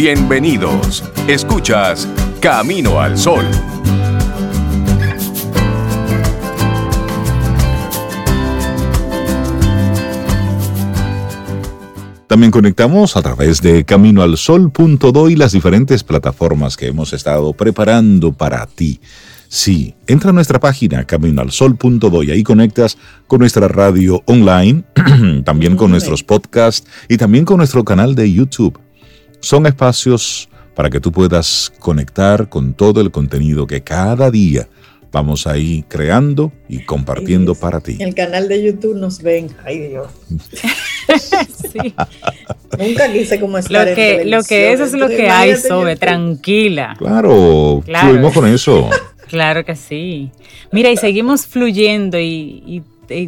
Bienvenidos. 0.00 1.02
Escuchas 1.26 2.06
Camino 2.40 3.00
al 3.00 3.18
Sol. 3.18 3.44
También 12.28 12.52
conectamos 12.52 13.16
a 13.16 13.22
través 13.22 13.60
de 13.60 13.84
caminoalsol.do 13.84 15.30
y 15.30 15.34
las 15.34 15.50
diferentes 15.50 16.04
plataformas 16.04 16.76
que 16.76 16.86
hemos 16.86 17.12
estado 17.12 17.52
preparando 17.52 18.32
para 18.32 18.66
ti. 18.66 19.00
Sí, 19.48 19.96
entra 20.06 20.30
a 20.30 20.32
nuestra 20.32 20.60
página 20.60 21.08
caminoalsol.do 21.08 22.22
y 22.22 22.30
ahí 22.30 22.44
conectas 22.44 22.98
con 23.26 23.40
nuestra 23.40 23.66
radio 23.66 24.22
online, 24.26 24.84
también 25.44 25.74
con 25.74 25.90
nuestros 25.90 26.22
podcasts 26.22 26.88
y 27.08 27.16
también 27.16 27.44
con 27.44 27.56
nuestro 27.56 27.84
canal 27.84 28.14
de 28.14 28.32
YouTube. 28.32 28.78
Son 29.40 29.66
espacios 29.66 30.48
para 30.74 30.90
que 30.90 31.00
tú 31.00 31.12
puedas 31.12 31.72
conectar 31.78 32.48
con 32.48 32.74
todo 32.74 33.00
el 33.00 33.10
contenido 33.10 33.66
que 33.66 33.82
cada 33.82 34.30
día 34.30 34.68
vamos 35.10 35.46
ahí 35.46 35.84
creando 35.88 36.52
y 36.68 36.84
compartiendo 36.84 37.54
para 37.54 37.80
ti. 37.80 37.96
En 37.98 38.08
el 38.08 38.14
canal 38.14 38.48
de 38.48 38.62
YouTube 38.62 38.96
nos 38.96 39.22
ven. 39.22 39.48
Ay 39.64 39.88
Dios. 39.88 40.08
sí. 41.72 41.94
Nunca 42.78 43.12
quise 43.12 43.40
como 43.40 43.58
estar 43.58 43.88
lo 43.88 43.94
que, 43.94 44.24
Lo 44.24 44.42
que 44.42 44.72
es 44.72 44.80
es 44.80 44.92
lo 44.92 45.08
que 45.08 45.28
hay, 45.28 45.56
Sobe, 45.56 45.96
tranquila. 45.96 46.94
Claro, 46.98 47.82
claro, 47.84 48.08
fluimos 48.08 48.32
con 48.32 48.46
eso. 48.46 48.88
Claro 49.28 49.62
que 49.62 49.76
sí. 49.76 50.30
Mira, 50.72 50.90
y 50.90 50.96
seguimos 50.96 51.46
fluyendo 51.46 52.18
y, 52.18 52.82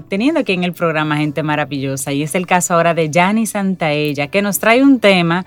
teniendo 0.09 0.41
aquí 0.41 0.55
en 0.55 0.65
el 0.65 0.73
programa 0.73 1.19
gente 1.19 1.43
maravillosa. 1.43 2.11
Y 2.11 2.23
es 2.23 2.35
el 2.35 2.47
caso 2.47 2.73
ahora 2.73 2.95
de 2.95 3.11
Yanni 3.11 3.45
Santaella, 3.45 4.29
que 4.29 4.41
nos 4.41 4.59
trae 4.59 4.83
un 4.83 4.99
tema 4.99 5.45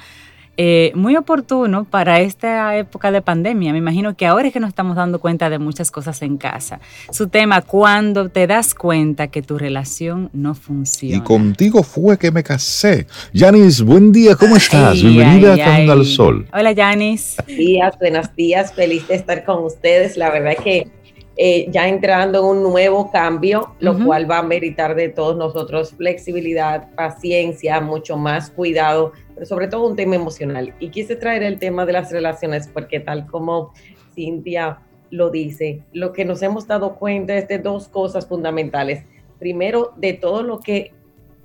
eh, 0.56 0.92
muy 0.94 1.16
oportuno 1.16 1.86
para 1.86 2.20
esta 2.20 2.78
época 2.78 3.12
de 3.12 3.22
pandemia. 3.22 3.72
Me 3.72 3.80
imagino 3.80 4.16
que 4.16 4.26
ahora 4.26 4.48
es 4.48 4.54
que 4.54 4.60
nos 4.60 4.70
estamos 4.70 4.96
dando 4.96 5.20
cuenta 5.20 5.50
de 5.50 5.58
muchas 5.58 5.90
cosas 5.90 6.22
en 6.22 6.38
casa. 6.38 6.80
Su 7.12 7.28
tema, 7.28 7.62
cuando 7.62 8.30
te 8.30 8.46
das 8.46 8.76
cuenta 8.76 9.28
que 9.28 9.42
tu 9.42 9.58
relación 9.58 10.30
no 10.32 10.54
funciona. 10.54 11.18
Y 11.18 11.22
contigo 11.22 11.82
fue 11.82 12.20
que 12.20 12.32
me 12.32 12.44
casé. 12.44 13.08
Yanis, 13.34 13.82
buen 13.82 14.12
día, 14.12 14.36
¿cómo 14.36 14.56
estás? 14.56 15.02
Bienvenida 15.02 15.54
a 15.56 15.58
Camino 15.58 15.94
al 15.94 16.06
Sol. 16.06 16.48
Hola, 16.54 16.72
Yanis. 16.72 17.38
Buenos 17.38 17.58
días, 17.58 18.00
buenos 18.00 18.36
días, 18.36 18.74
feliz 18.74 19.08
de 19.08 19.16
estar 19.16 19.44
con 19.46 19.64
ustedes. 19.64 20.18
La 20.18 20.30
verdad 20.30 20.54
es 20.54 20.60
que 20.60 20.92
eh, 21.36 21.66
ya 21.72 21.88
entrando 21.88 22.40
en 22.40 22.58
un 22.58 22.64
nuevo 22.64 23.10
cambio, 23.10 23.76
lo 23.80 23.98
cual 23.98 24.30
va 24.30 24.40
a 24.40 24.44
meritar 24.44 24.94
de 24.94 25.10
todos 25.10 25.36
nosotros 25.36 25.92
flexibilidad, 25.98 26.94
paciencia, 26.94 27.82
mucho 27.82 28.18
más 28.18 28.52
cuidado, 28.52 29.14
pero 29.34 29.46
sobre 29.46 29.68
todo 29.68 29.88
un 29.88 29.96
tema 29.96 30.16
emocional. 30.16 30.74
Y 30.80 30.90
quise 30.90 31.16
traer 31.16 31.44
el 31.44 31.60
tema 31.60 31.86
de 31.86 31.94
las 31.94 32.12
relaciones 32.12 32.68
porque 32.68 33.00
tal 33.00 33.28
como 33.28 33.74
Cintia 34.14 34.80
lo 35.10 35.30
dice, 35.30 35.84
lo 35.94 36.12
que 36.12 36.26
nos 36.26 36.42
hemos 36.42 36.68
dado 36.68 36.96
cuenta 36.96 37.36
es 37.36 37.48
de 37.48 37.60
dos 37.60 37.88
cosas 37.88 38.28
fundamentales. 38.28 39.06
Primero, 39.40 39.94
de 39.98 40.14
todo 40.14 40.42
lo 40.42 40.60
que 40.60 40.92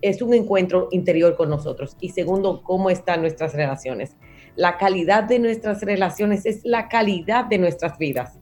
es 0.01 0.23
un 0.23 0.33
encuentro 0.33 0.89
interior 0.91 1.37
con 1.37 1.51
nosotros. 1.51 1.97
Y 2.01 2.11
segundo, 2.11 2.63
cómo 2.63 2.91
están 2.91 3.21
nuestras 3.21 3.55
relaciones. 3.55 4.17
La 4.57 4.79
calidad 4.79 5.25
de 5.25 5.39
nuestras 5.39 5.83
relaciones 5.83 6.47
es 6.47 6.65
la 6.65 6.89
calidad 6.89 7.45
de 7.45 7.59
nuestras 7.59 7.99
vidas. 7.99 8.39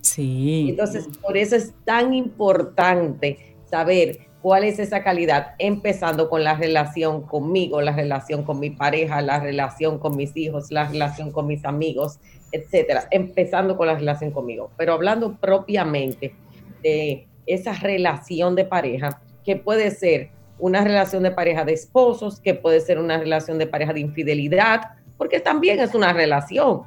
Sí. 0.00 0.66
Entonces, 0.70 1.08
por 1.20 1.36
eso 1.36 1.56
es 1.56 1.74
tan 1.84 2.14
importante 2.14 3.56
saber 3.64 4.18
cuál 4.44 4.64
es 4.64 4.78
esa 4.78 5.02
calidad, 5.02 5.54
empezando 5.56 6.28
con 6.28 6.44
la 6.44 6.54
relación 6.54 7.22
conmigo, 7.22 7.80
la 7.80 7.92
relación 7.92 8.42
con 8.42 8.60
mi 8.60 8.68
pareja, 8.68 9.22
la 9.22 9.40
relación 9.40 9.98
con 9.98 10.18
mis 10.18 10.36
hijos, 10.36 10.70
la 10.70 10.86
relación 10.86 11.32
con 11.32 11.46
mis 11.46 11.64
amigos, 11.64 12.18
etcétera, 12.52 13.08
empezando 13.10 13.74
con 13.74 13.86
la 13.86 13.94
relación 13.94 14.32
conmigo, 14.32 14.70
pero 14.76 14.92
hablando 14.92 15.34
propiamente 15.36 16.34
de 16.82 17.26
esa 17.46 17.72
relación 17.72 18.54
de 18.54 18.66
pareja, 18.66 19.22
que 19.46 19.56
puede 19.56 19.90
ser 19.90 20.28
una 20.58 20.84
relación 20.84 21.22
de 21.22 21.30
pareja 21.30 21.64
de 21.64 21.72
esposos, 21.72 22.38
que 22.38 22.52
puede 22.52 22.82
ser 22.82 22.98
una 22.98 23.16
relación 23.16 23.56
de 23.56 23.66
pareja 23.66 23.94
de 23.94 24.00
infidelidad, 24.00 24.82
porque 25.16 25.40
también 25.40 25.80
es 25.80 25.94
una 25.94 26.12
relación. 26.12 26.82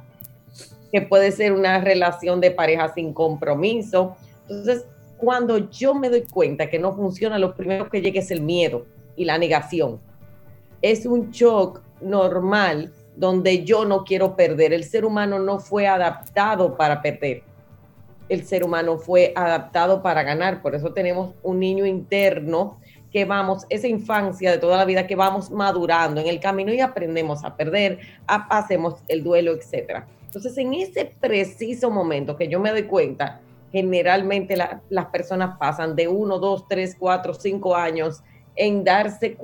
Que 0.92 1.02
puede 1.02 1.32
ser 1.32 1.52
una 1.52 1.80
relación 1.80 2.40
de 2.40 2.52
pareja 2.52 2.94
sin 2.94 3.12
compromiso. 3.12 4.16
Entonces, 4.42 4.86
cuando 5.18 5.70
yo 5.70 5.94
me 5.94 6.08
doy 6.08 6.22
cuenta 6.22 6.70
que 6.70 6.78
no 6.78 6.94
funciona, 6.94 7.38
lo 7.38 7.54
primero 7.54 7.90
que 7.90 8.00
llega 8.00 8.20
es 8.20 8.30
el 8.30 8.40
miedo 8.40 8.86
y 9.16 9.24
la 9.24 9.36
negación. 9.36 10.00
Es 10.80 11.04
un 11.04 11.30
shock 11.30 11.82
normal 12.00 12.92
donde 13.16 13.64
yo 13.64 13.84
no 13.84 14.04
quiero 14.04 14.36
perder. 14.36 14.72
El 14.72 14.84
ser 14.84 15.04
humano 15.04 15.40
no 15.40 15.58
fue 15.58 15.86
adaptado 15.88 16.76
para 16.76 17.02
perder. 17.02 17.42
El 18.28 18.44
ser 18.44 18.62
humano 18.62 18.96
fue 18.98 19.32
adaptado 19.34 20.02
para 20.02 20.22
ganar. 20.22 20.62
Por 20.62 20.74
eso 20.74 20.92
tenemos 20.92 21.34
un 21.42 21.58
niño 21.58 21.84
interno 21.84 22.78
que 23.10 23.24
vamos, 23.24 23.64
esa 23.70 23.88
infancia 23.88 24.52
de 24.52 24.58
toda 24.58 24.76
la 24.76 24.84
vida 24.84 25.06
que 25.06 25.16
vamos 25.16 25.50
madurando 25.50 26.20
en 26.20 26.28
el 26.28 26.38
camino 26.40 26.72
y 26.72 26.80
aprendemos 26.80 27.42
a 27.44 27.56
perder, 27.56 27.98
hacemos 28.26 28.96
el 29.08 29.24
duelo, 29.24 29.52
etcétera. 29.52 30.06
Entonces, 30.26 30.56
en 30.58 30.74
ese 30.74 31.10
preciso 31.18 31.90
momento 31.90 32.36
que 32.36 32.48
yo 32.48 32.60
me 32.60 32.70
doy 32.70 32.82
cuenta, 32.82 33.40
generalmente 33.72 34.56
las 34.56 35.06
personas 35.06 35.58
pasan 35.58 35.94
de 35.96 36.08
uno, 36.08 36.38
dos, 36.38 36.66
tres, 36.68 36.96
cuatro, 36.98 37.34
cinco 37.34 37.76
años 37.76 38.22
en 38.56 38.84
darse, 38.84 39.36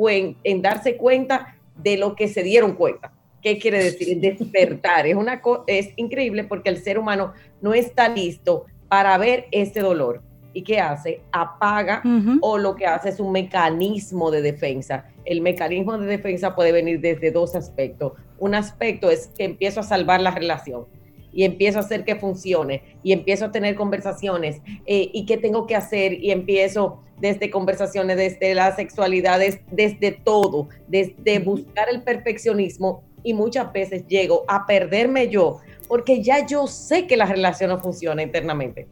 en 0.45 0.63
darse 0.63 0.97
cuenta 0.97 1.57
de 1.77 1.97
lo 1.97 2.15
que 2.15 2.29
se 2.29 2.43
dieron 2.43 2.75
cuenta. 2.75 3.13
¿Qué 3.43 3.59
quiere 3.59 3.83
decir? 3.83 4.19
Despertar. 4.21 5.07
Es, 5.07 5.15
una 5.15 5.41
es 5.67 5.91
increíble 5.97 6.45
porque 6.45 6.71
el 6.71 6.83
ser 6.83 6.99
humano 6.99 7.33
no 7.61 7.75
está 7.75 8.09
listo 8.09 8.65
para 8.89 9.17
ver 9.19 9.47
ese 9.51 9.81
dolor. 9.81 10.23
¿Y 10.55 10.63
qué 10.63 10.79
hace? 10.79 11.21
Apaga 11.33 12.01
o 12.41 12.59
lo 12.59 12.77
que 12.77 12.87
hace 12.87 13.09
es 13.09 13.19
un 13.19 13.33
mecanismo 13.33 14.31
de 14.31 14.41
defensa. 14.41 15.07
El 15.25 15.41
mecanismo 15.41 15.99
de 15.99 16.07
defensa 16.07 16.55
puede 16.55 16.71
venir 16.71 17.01
desde 17.01 17.33
dos 17.33 17.57
aspectos. 17.57 18.13
Un 18.39 18.55
aspecto 18.55 19.11
es 19.11 19.33
que 19.37 19.45
empiezo 19.45 19.81
a 19.81 19.83
salvar 19.83 20.21
la 20.21 20.31
relación 20.31 20.87
y 21.35 21.45
empiezo 21.45 21.79
a 21.79 21.81
hacer 21.83 22.05
que 22.05 22.17
funcione 22.17 22.83
y 23.03 23.13
empiezo 23.13 23.47
a 23.47 23.53
tener 23.53 23.75
conversaciones 23.75 24.63
eh, 24.87 25.11
y 25.13 25.27
qué 25.27 25.37
tengo 25.37 25.67
que 25.67 25.75
hacer 25.75 26.15
y 26.15 26.31
empiezo 26.31 27.01
desde 27.21 27.51
conversaciones, 27.51 28.17
desde 28.17 28.55
las 28.55 28.77
sexualidades, 28.77 29.61
desde 29.71 30.13
todo, 30.13 30.69
desde 30.89 31.39
buscar 31.39 31.89
el 31.91 32.03
perfeccionismo 32.03 33.03
y 33.23 33.35
muchas 33.35 33.73
veces 33.73 34.07
llego 34.07 34.45
a 34.49 34.67
perderme 34.67 35.29
yo 35.29 35.61
porque 35.89 36.23
ya 36.23 36.47
yo 36.47 36.67
sé 36.67 37.07
que 37.07 37.17
la 37.17 37.27
relación 37.27 37.71
no 37.71 37.81
funciona 37.81 38.23
internamente. 38.23 38.89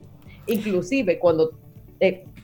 Inclusive 0.47 1.19
cuando 1.19 1.53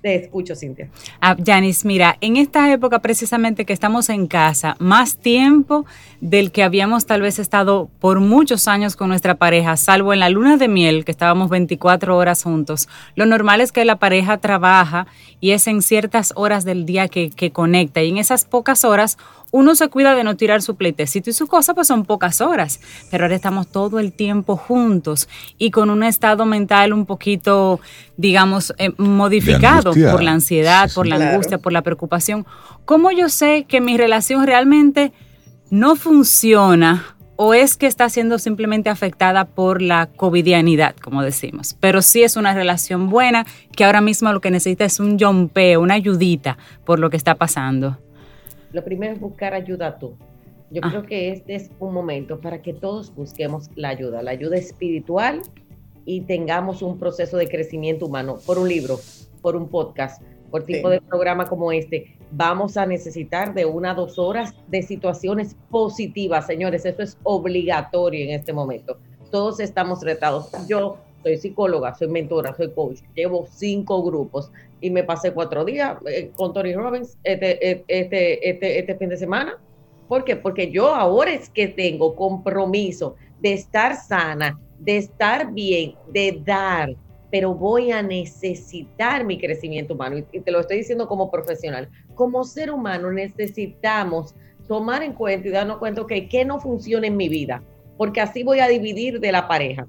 te, 0.08 0.24
escucho, 0.24 0.56
Cintia. 0.56 0.88
Ah, 1.20 1.36
mira, 1.84 2.16
en 2.20 2.36
esta 2.36 2.72
época 2.72 3.00
precisamente 3.00 3.66
que 3.66 3.74
estamos 3.74 4.08
en 4.08 4.26
casa, 4.26 4.74
más 4.78 5.18
tiempo 5.18 5.84
del 6.20 6.50
que 6.50 6.62
habíamos 6.62 7.04
tal 7.04 7.20
vez 7.20 7.38
estado 7.38 7.90
por 8.00 8.20
muchos 8.20 8.68
años 8.68 8.96
con 8.96 9.08
nuestra 9.08 9.34
pareja, 9.34 9.76
salvo 9.76 10.14
en 10.14 10.20
la 10.20 10.30
luna 10.30 10.56
de 10.56 10.68
miel, 10.68 11.04
que 11.04 11.12
estábamos 11.12 11.50
24 11.50 12.16
horas 12.16 12.42
juntos. 12.42 12.88
Lo 13.16 13.26
normal 13.26 13.60
es 13.60 13.70
que 13.70 13.84
la 13.84 13.96
pareja 13.96 14.38
trabaja 14.38 15.06
y 15.40 15.50
es 15.50 15.66
en 15.66 15.82
ciertas 15.82 16.32
horas 16.36 16.64
del 16.64 16.86
día 16.86 17.08
que 17.08 17.52
conecta 17.52 18.02
y 18.02 18.08
en 18.08 18.16
esas 18.16 18.46
pocas 18.46 18.84
horas 18.84 19.18
uno 19.50 19.74
se 19.74 19.88
cuida 19.88 20.14
de 20.14 20.24
no 20.24 20.36
tirar 20.36 20.62
su 20.62 20.76
pleitecito 20.76 21.30
y 21.30 21.32
su 21.32 21.46
cosa, 21.46 21.74
pues 21.74 21.86
son 21.86 22.04
pocas 22.04 22.40
horas, 22.40 22.80
pero 23.10 23.24
ahora 23.24 23.36
estamos 23.36 23.68
todo 23.68 23.98
el 23.98 24.12
tiempo 24.12 24.56
juntos 24.56 25.28
y 25.56 25.70
con 25.70 25.90
un 25.90 26.02
estado 26.02 26.44
mental 26.44 26.92
un 26.92 27.06
poquito, 27.06 27.80
digamos, 28.16 28.74
eh, 28.78 28.90
modificado 28.98 29.92
por 29.92 30.22
la 30.22 30.32
ansiedad, 30.32 30.90
por 30.94 31.06
la 31.06 31.16
angustia, 31.16 31.58
por 31.58 31.72
la 31.72 31.82
preocupación. 31.82 32.46
¿Cómo 32.84 33.10
yo 33.10 33.28
sé 33.28 33.64
que 33.66 33.80
mi 33.80 33.96
relación 33.96 34.46
realmente 34.46 35.12
no 35.70 35.96
funciona? 35.96 37.14
o 37.40 37.54
es 37.54 37.76
que 37.76 37.86
está 37.86 38.08
siendo 38.08 38.40
simplemente 38.40 38.90
afectada 38.90 39.44
por 39.44 39.80
la 39.80 40.06
covidianidad, 40.06 40.96
como 40.96 41.22
decimos. 41.22 41.76
Pero 41.78 42.02
sí 42.02 42.24
es 42.24 42.34
una 42.34 42.52
relación 42.52 43.10
buena 43.10 43.46
que 43.76 43.84
ahora 43.84 44.00
mismo 44.00 44.32
lo 44.32 44.40
que 44.40 44.50
necesita 44.50 44.84
es 44.84 44.98
un 44.98 45.18
yompeo, 45.18 45.80
una 45.80 45.94
ayudita 45.94 46.58
por 46.84 46.98
lo 46.98 47.10
que 47.10 47.16
está 47.16 47.36
pasando 47.36 47.96
lo 48.72 48.84
primero 48.84 49.14
es 49.14 49.20
buscar 49.20 49.54
ayuda 49.54 49.98
tú. 49.98 50.16
Yo 50.70 50.80
ah. 50.84 50.90
creo 50.90 51.02
que 51.04 51.30
este 51.32 51.54
es 51.54 51.70
un 51.78 51.94
momento 51.94 52.40
para 52.40 52.60
que 52.60 52.74
todos 52.74 53.14
busquemos 53.14 53.70
la 53.74 53.90
ayuda, 53.90 54.22
la 54.22 54.32
ayuda 54.32 54.56
espiritual 54.56 55.40
y 56.04 56.22
tengamos 56.22 56.82
un 56.82 56.98
proceso 56.98 57.36
de 57.36 57.48
crecimiento 57.48 58.06
humano 58.06 58.38
por 58.46 58.58
un 58.58 58.68
libro, 58.68 58.98
por 59.40 59.56
un 59.56 59.68
podcast, 59.68 60.22
por 60.50 60.64
tipo 60.64 60.88
de 60.90 61.00
programa 61.00 61.48
como 61.48 61.72
este. 61.72 62.16
Vamos 62.30 62.76
a 62.76 62.86
necesitar 62.86 63.54
de 63.54 63.64
una 63.64 63.92
a 63.92 63.94
dos 63.94 64.18
horas 64.18 64.54
de 64.68 64.82
situaciones 64.82 65.56
positivas, 65.70 66.46
señores. 66.46 66.84
Eso 66.84 67.02
es 67.02 67.18
obligatorio 67.22 68.24
en 68.24 68.30
este 68.30 68.52
momento. 68.52 68.98
Todos 69.30 69.60
estamos 69.60 70.02
retados. 70.02 70.50
Yo 70.66 70.98
soy 71.28 71.38
psicóloga, 71.38 71.94
soy 71.94 72.08
mentora, 72.08 72.54
soy 72.56 72.70
coach, 72.70 73.00
llevo 73.14 73.46
cinco 73.50 74.02
grupos 74.02 74.50
y 74.80 74.90
me 74.90 75.04
pasé 75.04 75.32
cuatro 75.32 75.64
días 75.64 75.98
eh, 76.06 76.30
con 76.34 76.52
Tony 76.52 76.74
Robbins 76.74 77.18
este, 77.24 77.82
este, 77.86 78.48
este, 78.48 78.78
este, 78.78 78.94
fin 78.96 79.08
de 79.08 79.16
semana 79.16 79.58
¿Por 80.08 80.24
qué? 80.24 80.36
Porque 80.36 80.70
yo 80.70 80.94
ahora 80.94 81.32
es 81.32 81.50
que 81.50 81.68
tengo 81.68 82.16
compromiso 82.16 83.14
de 83.40 83.52
estar 83.52 83.94
sana, 83.94 84.58
de 84.78 84.96
estar 84.96 85.52
bien, 85.52 85.94
de 86.10 86.40
dar, 86.44 86.96
pero 87.30 87.54
voy 87.54 87.92
a 87.92 88.02
necesitar 88.02 89.24
mi 89.24 89.38
crecimiento 89.38 89.92
humano. 89.92 90.16
Y 90.32 90.40
te 90.40 90.50
lo 90.50 90.60
estoy 90.60 90.78
diciendo 90.78 91.06
como 91.06 91.30
profesional. 91.30 91.90
Como 92.14 92.42
ser 92.44 92.70
humano 92.70 93.12
necesitamos 93.12 94.34
tomar 94.66 95.02
en 95.02 95.12
cuenta 95.12 95.46
y 95.46 95.50
darnos 95.50 95.76
cuenta 95.76 96.06
que 96.06 96.26
qué 96.26 96.44
no 96.44 96.58
funciona 96.58 97.06
en 97.06 97.16
mi 97.16 97.28
vida, 97.28 97.62
porque 97.98 98.22
así 98.22 98.42
voy 98.42 98.60
a 98.60 98.68
dividir 98.68 99.20
de 99.20 99.30
la 99.30 99.46
pareja. 99.46 99.86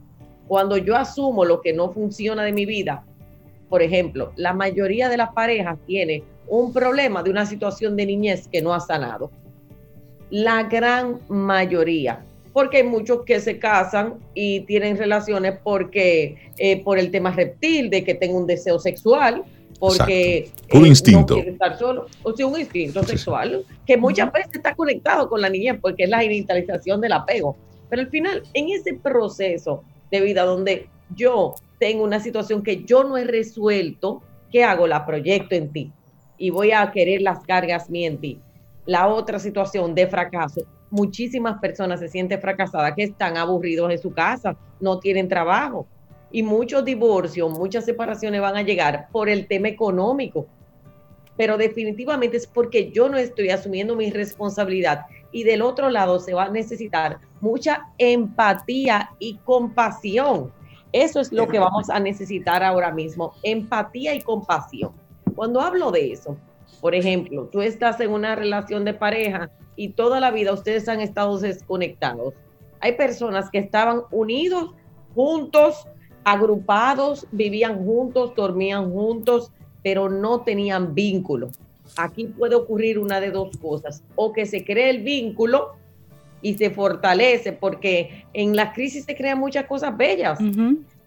Cuando 0.49 0.77
yo 0.77 0.95
asumo 0.97 1.45
lo 1.45 1.61
que 1.61 1.73
no 1.73 1.91
funciona 1.93 2.43
de 2.43 2.51
mi 2.51 2.65
vida, 2.65 3.05
por 3.69 3.83
ejemplo, 3.83 4.33
la 4.35 4.51
mayoría 4.51 5.07
de 5.07 5.15
las 5.15 5.31
parejas 5.31 5.77
tiene 5.85 6.23
un 6.47 6.73
problema 6.73 7.21
de 7.21 7.29
una 7.29 7.45
situación 7.45 7.95
de 7.95 8.07
niñez 8.07 8.47
que 8.47 8.59
no 8.59 8.73
ha 8.73 8.79
sanado. 8.79 9.29
La 10.31 10.63
gran 10.63 11.19
mayoría 11.27 12.25
porque 12.51 12.77
hay 12.77 12.83
muchos 12.83 13.23
que 13.25 13.39
se 13.39 13.59
casan 13.59 14.15
y 14.33 14.61
tienen 14.61 14.97
relaciones 14.97 15.59
porque 15.63 16.35
eh, 16.57 16.83
por 16.83 16.97
el 16.97 17.11
tema 17.11 17.29
reptil 17.31 17.91
de 17.91 18.03
que 18.03 18.15
tengo 18.15 18.39
un 18.39 18.47
deseo 18.47 18.79
sexual, 18.79 19.43
porque 19.79 20.49
un 20.73 20.83
eh, 20.83 20.87
instinto, 20.87 21.37
estar 21.37 21.77
solo, 21.77 22.07
o 22.23 22.35
sea, 22.35 22.47
un 22.47 22.59
instinto 22.59 23.03
sexual 23.03 23.63
que 23.85 23.97
muchas 23.97 24.31
veces 24.33 24.55
está 24.55 24.73
conectado 24.73 25.29
con 25.29 25.41
la 25.41 25.49
niñez 25.49 25.77
porque 25.79 26.05
es 26.05 26.09
la 26.09 26.23
inicialización 26.23 26.99
del 26.99 27.13
apego. 27.13 27.55
Pero 27.87 28.01
al 28.01 28.09
final, 28.09 28.41
en 28.55 28.69
ese 28.69 28.95
proceso 28.95 29.83
de 30.11 30.21
vida 30.21 30.43
donde 30.43 30.89
yo 31.15 31.55
tengo 31.79 32.03
una 32.03 32.19
situación 32.19 32.61
que 32.63 32.83
yo 32.83 33.03
no 33.03 33.17
he 33.17 33.23
resuelto, 33.23 34.21
¿qué 34.51 34.63
hago? 34.63 34.87
La 34.87 35.05
proyecto 35.05 35.55
en 35.55 35.71
ti 35.71 35.91
y 36.39 36.49
voy 36.49 36.71
a 36.71 36.89
querer 36.91 37.21
las 37.21 37.41
cargas 37.45 37.89
mí 37.89 38.05
en 38.05 38.17
ti. 38.17 38.39
La 38.85 39.07
otra 39.07 39.37
situación 39.37 39.93
de 39.93 40.07
fracaso, 40.07 40.61
muchísimas 40.89 41.59
personas 41.59 41.99
se 41.99 42.07
sienten 42.07 42.41
fracasadas 42.41 42.93
que 42.95 43.03
están 43.03 43.37
aburridos 43.37 43.91
en 43.91 43.99
su 43.99 44.11
casa, 44.11 44.55
no 44.79 44.99
tienen 44.99 45.27
trabajo. 45.27 45.85
Y 46.31 46.41
muchos 46.41 46.85
divorcios, 46.85 47.51
muchas 47.51 47.85
separaciones 47.85 48.41
van 48.41 48.55
a 48.55 48.61
llegar 48.61 49.07
por 49.11 49.29
el 49.29 49.47
tema 49.47 49.67
económico. 49.67 50.47
Pero 51.39 51.57
definitivamente 51.57 52.35
es 52.35 52.45
porque 52.45 52.91
yo 52.91 53.07
no 53.07 53.15
estoy 53.15 53.49
asumiendo 53.49 53.95
mi 53.95 54.11
responsabilidad. 54.11 55.05
Y 55.31 55.45
del 55.45 55.61
otro 55.61 55.89
lado 55.89 56.19
se 56.19 56.33
va 56.33 56.43
a 56.43 56.49
necesitar 56.49 57.19
mucha 57.39 57.87
empatía 57.97 59.11
y 59.19 59.37
compasión. 59.45 60.51
Eso 60.91 61.21
es 61.21 61.31
lo 61.31 61.47
que 61.47 61.59
vamos 61.59 61.89
a 61.89 61.97
necesitar 62.01 62.61
ahora 62.61 62.91
mismo, 62.91 63.31
empatía 63.43 64.13
y 64.15 64.21
compasión. 64.21 64.91
Cuando 65.33 65.61
hablo 65.61 65.91
de 65.91 66.11
eso, 66.11 66.35
por 66.81 66.93
ejemplo, 66.93 67.45
tú 67.45 67.61
estás 67.61 68.01
en 68.01 68.11
una 68.11 68.35
relación 68.35 68.83
de 68.83 68.93
pareja 68.93 69.49
y 69.77 69.93
toda 69.93 70.19
la 70.19 70.31
vida 70.31 70.51
ustedes 70.51 70.89
han 70.89 70.99
estado 70.99 71.37
desconectados. 71.37 72.33
Hay 72.81 72.97
personas 72.97 73.49
que 73.49 73.59
estaban 73.59 74.01
unidos, 74.11 74.71
juntos, 75.15 75.87
agrupados, 76.25 77.25
vivían 77.31 77.85
juntos, 77.85 78.33
dormían 78.35 78.91
juntos, 78.91 79.53
pero 79.83 80.09
no 80.09 80.41
tenían 80.41 80.93
vínculo. 80.93 81.49
Aquí 81.97 82.25
puede 82.25 82.55
ocurrir 82.55 82.99
una 82.99 83.19
de 83.19 83.31
dos 83.31 83.55
cosas, 83.57 84.03
o 84.15 84.31
que 84.31 84.45
se 84.45 84.63
cree 84.63 84.89
el 84.89 85.03
vínculo 85.03 85.73
y 86.41 86.53
se 86.53 86.69
fortalece, 86.69 87.51
porque 87.53 88.25
en 88.33 88.55
la 88.55 88.73
crisis 88.73 89.05
se 89.05 89.15
crean 89.15 89.39
muchas 89.39 89.65
cosas 89.65 89.95
bellas, 89.97 90.39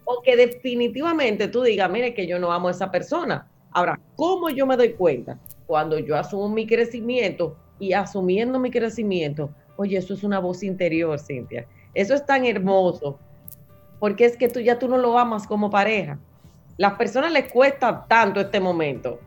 o 0.05 0.21
que 0.21 0.35
definitivamente 0.35 1.47
tú 1.47 1.63
digas, 1.63 1.89
mire 1.89 2.13
que 2.13 2.27
yo 2.27 2.37
no 2.39 2.51
amo 2.51 2.67
a 2.67 2.71
esa 2.71 2.91
persona. 2.91 3.47
Ahora, 3.71 3.99
¿cómo 4.15 4.49
yo 4.49 4.67
me 4.67 4.77
doy 4.77 4.93
cuenta? 4.93 5.39
cuando 5.65 5.97
yo 5.99 6.15
asumo 6.15 6.49
mi 6.49 6.67
crecimiento 6.67 7.55
y 7.79 7.93
asumiendo 7.93 8.59
mi 8.59 8.71
crecimiento, 8.71 9.49
oye, 9.75 9.97
eso 9.97 10.13
es 10.13 10.23
una 10.23 10.39
voz 10.39 10.63
interior, 10.63 11.19
Cintia. 11.19 11.65
Eso 11.93 12.13
es 12.13 12.25
tan 12.25 12.45
hermoso, 12.45 13.17
porque 13.99 14.25
es 14.25 14.37
que 14.37 14.49
tú 14.49 14.59
ya 14.59 14.79
tú 14.79 14.87
no 14.87 14.97
lo 14.97 15.17
amas 15.17 15.47
como 15.47 15.69
pareja. 15.69 16.19
Las 16.77 16.93
personas 16.93 17.31
les 17.31 17.51
cuesta 17.51 18.05
tanto 18.07 18.39
este 18.39 18.59
momento. 18.59 19.19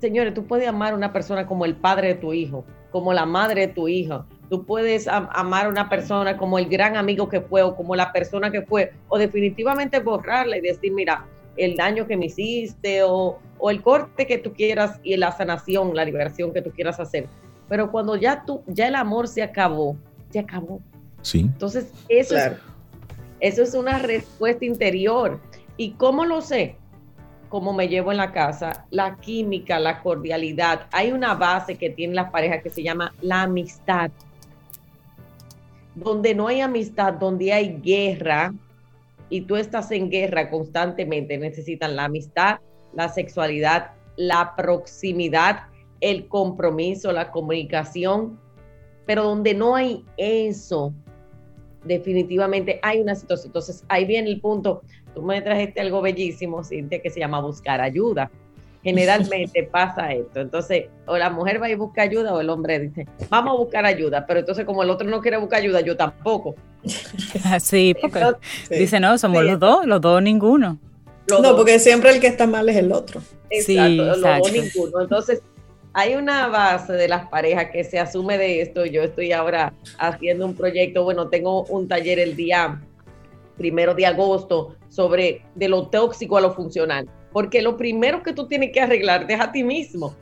Señores, 0.00 0.34
tú 0.34 0.46
puedes 0.46 0.68
amar 0.68 0.92
a 0.92 0.96
una 0.96 1.12
persona 1.12 1.46
como 1.46 1.64
el 1.64 1.76
padre 1.76 2.08
de 2.08 2.14
tu 2.14 2.32
hijo, 2.32 2.64
como 2.90 3.12
la 3.12 3.26
madre 3.26 3.66
de 3.66 3.72
tu 3.72 3.88
hijo. 3.88 4.24
Tú 4.48 4.64
puedes 4.64 5.08
amar 5.08 5.66
a 5.66 5.68
una 5.68 5.88
persona 5.88 6.36
como 6.36 6.58
el 6.58 6.68
gran 6.68 6.96
amigo 6.96 7.28
que 7.28 7.40
fue 7.40 7.62
o 7.62 7.74
como 7.74 7.96
la 7.96 8.12
persona 8.12 8.50
que 8.50 8.62
fue, 8.62 8.92
o 9.08 9.18
definitivamente 9.18 10.00
borrarla 10.00 10.58
y 10.58 10.60
decir, 10.60 10.92
mira, 10.92 11.26
el 11.56 11.76
daño 11.76 12.06
que 12.06 12.16
me 12.16 12.26
hiciste 12.26 13.02
o, 13.02 13.38
o 13.58 13.70
el 13.70 13.82
corte 13.82 14.26
que 14.26 14.38
tú 14.38 14.52
quieras 14.52 15.00
y 15.02 15.16
la 15.16 15.32
sanación, 15.32 15.94
la 15.94 16.04
liberación 16.04 16.52
que 16.52 16.62
tú 16.62 16.70
quieras 16.70 17.00
hacer. 17.00 17.26
Pero 17.68 17.90
cuando 17.90 18.16
ya 18.16 18.44
tú, 18.44 18.62
ya 18.66 18.88
el 18.88 18.94
amor 18.94 19.28
se 19.28 19.42
acabó, 19.42 19.96
se 20.30 20.38
acabó. 20.38 20.80
Sí. 21.22 21.40
Entonces, 21.40 21.90
eso, 22.08 22.36
es, 22.36 22.52
eso 23.40 23.62
es 23.62 23.74
una 23.74 23.98
respuesta 23.98 24.64
interior. 24.64 25.40
¿Y 25.76 25.92
cómo 25.92 26.24
lo 26.24 26.40
sé? 26.40 26.76
Cómo 27.48 27.72
me 27.72 27.88
llevo 27.88 28.10
en 28.10 28.18
la 28.18 28.32
casa, 28.32 28.86
la 28.90 29.16
química, 29.16 29.78
la 29.78 30.02
cordialidad. 30.02 30.86
Hay 30.92 31.12
una 31.12 31.34
base 31.34 31.76
que 31.76 31.90
tienen 31.90 32.16
las 32.16 32.30
parejas 32.30 32.62
que 32.62 32.70
se 32.70 32.82
llama 32.82 33.14
la 33.20 33.42
amistad. 33.42 34.10
Donde 35.94 36.34
no 36.34 36.48
hay 36.48 36.60
amistad, 36.60 37.14
donde 37.14 37.52
hay 37.52 37.80
guerra, 37.80 38.52
y 39.28 39.42
tú 39.42 39.56
estás 39.56 39.90
en 39.90 40.10
guerra 40.10 40.50
constantemente, 40.50 41.38
necesitan 41.38 41.96
la 41.96 42.04
amistad, 42.04 42.58
la 42.92 43.08
sexualidad, 43.08 43.92
la 44.16 44.54
proximidad, 44.56 45.64
el 46.00 46.28
compromiso, 46.28 47.12
la 47.12 47.30
comunicación, 47.30 48.38
pero 49.04 49.24
donde 49.24 49.54
no 49.54 49.74
hay 49.74 50.04
eso, 50.16 50.92
definitivamente 51.86 52.78
hay 52.82 53.00
una 53.00 53.14
situación. 53.14 53.48
Entonces, 53.48 53.84
ahí 53.88 54.04
viene 54.04 54.30
el 54.30 54.40
punto. 54.40 54.82
Tú 55.14 55.22
me 55.22 55.40
trajiste 55.40 55.80
algo 55.80 56.02
bellísimo, 56.02 56.62
Cintia, 56.62 57.00
que 57.00 57.10
se 57.10 57.20
llama 57.20 57.40
buscar 57.40 57.80
ayuda. 57.80 58.30
Generalmente 58.82 59.62
pasa 59.72 60.12
esto. 60.12 60.40
Entonces, 60.40 60.86
o 61.06 61.16
la 61.16 61.30
mujer 61.30 61.60
va 61.60 61.70
y 61.70 61.74
busca 61.74 62.02
ayuda 62.02 62.34
o 62.34 62.40
el 62.40 62.50
hombre 62.50 62.78
dice, 62.78 63.06
vamos 63.28 63.54
a 63.54 63.58
buscar 63.58 63.86
ayuda. 63.86 64.26
Pero 64.26 64.40
entonces, 64.40 64.64
como 64.64 64.82
el 64.82 64.90
otro 64.90 65.08
no 65.08 65.20
quiere 65.20 65.38
buscar 65.38 65.60
ayuda, 65.60 65.80
yo 65.80 65.96
tampoco. 65.96 66.54
Sí, 67.60 67.94
porque 68.00 68.34
dice, 68.70 69.00
no, 69.00 69.16
somos 69.18 69.44
los 69.44 69.58
dos, 69.58 69.86
los 69.86 70.00
dos 70.00 70.22
ninguno 70.22 70.78
no, 71.28 71.56
porque 71.56 71.78
siempre 71.78 72.10
el 72.10 72.20
que 72.20 72.28
está 72.28 72.46
mal 72.46 72.68
es 72.68 72.76
el 72.76 72.92
otro. 72.92 73.20
Exacto, 73.50 74.04
los 74.04 74.20
dos 74.20 74.52
ninguno. 74.52 75.00
Entonces, 75.02 75.42
hay 75.96 76.14
una 76.14 76.48
base 76.48 76.92
de 76.92 77.08
las 77.08 77.26
parejas 77.28 77.70
que 77.72 77.82
se 77.82 77.98
asume 77.98 78.36
de 78.36 78.60
esto. 78.60 78.84
Yo 78.84 79.02
estoy 79.02 79.32
ahora 79.32 79.72
haciendo 79.98 80.44
un 80.44 80.54
proyecto, 80.54 81.04
bueno, 81.04 81.28
tengo 81.28 81.64
un 81.64 81.88
taller 81.88 82.18
el 82.18 82.36
día 82.36 82.82
primero 83.56 83.94
de 83.94 84.04
agosto 84.04 84.76
sobre 84.90 85.40
de 85.54 85.70
lo 85.70 85.86
tóxico 85.86 86.36
a 86.36 86.42
lo 86.42 86.52
funcional. 86.52 87.08
Porque 87.32 87.62
lo 87.62 87.78
primero 87.78 88.22
que 88.22 88.34
tú 88.34 88.46
tienes 88.46 88.72
que 88.72 88.80
arreglarte 88.82 89.32
es 89.32 89.40
a 89.40 89.50
ti 89.50 89.64
mismo. 89.64 90.14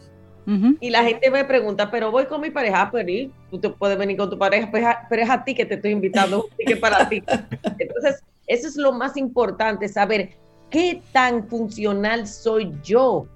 Y 0.79 0.91
la 0.91 1.03
gente 1.03 1.29
me 1.31 1.45
pregunta, 1.45 1.91
pero 1.91 2.13
voy 2.13 2.27
con 2.27 2.41
mi 2.41 2.51
pareja, 2.51 2.83
ah, 2.83 2.91
pero 2.93 3.33
tú 3.51 3.59
te 3.59 3.71
puedes 3.71 3.99
venir 3.99 4.17
con 4.17 4.31
tu 4.31 4.39
pareja, 4.39 4.71
pues, 4.71 4.85
pero 5.09 5.23
es 5.23 5.31
a 5.31 5.43
ti 5.43 5.55
que 5.55 5.65
te 5.65 5.75
estoy 5.75 5.91
invitando, 5.91 6.47
que 6.65 6.77
para 6.77 7.09
ti. 7.09 7.21
Entonces, 7.79 8.23
eso 8.47 8.69
es 8.69 8.77
lo 8.77 8.93
más 8.93 9.17
importante, 9.17 9.89
saber 9.89 10.37
¿Qué 10.75 11.01
tan 11.13 11.49
funcional 11.49 12.27
soy 12.27 12.73
yo? 12.83 13.29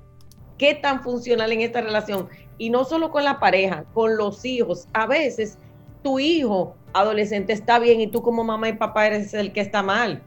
¿Qué 0.59 0.75
tan 0.75 1.03
funcional 1.03 1.53
en 1.53 1.61
esta 1.61 1.81
relación? 1.81 2.29
Y 2.59 2.71
no 2.71 2.85
solo 2.85 3.13
con 3.13 3.23
la 3.23 3.39
pareja, 3.39 3.85
con 3.95 4.17
los 4.17 4.45
hijos. 4.45 4.89
A 4.93 5.07
veces 5.07 5.57
tu 6.03 6.19
hijo 6.19 6.75
adolescente 6.93 7.53
está 7.53 7.79
bien 7.79 8.01
y 8.01 8.09
tú 8.09 8.23
como 8.23 8.43
mamá 8.43 8.69
y 8.69 8.73
papá 8.73 9.07
eres 9.07 9.33
el 9.35 9.53
que 9.53 9.61
está 9.61 9.83
mal. 9.85 10.21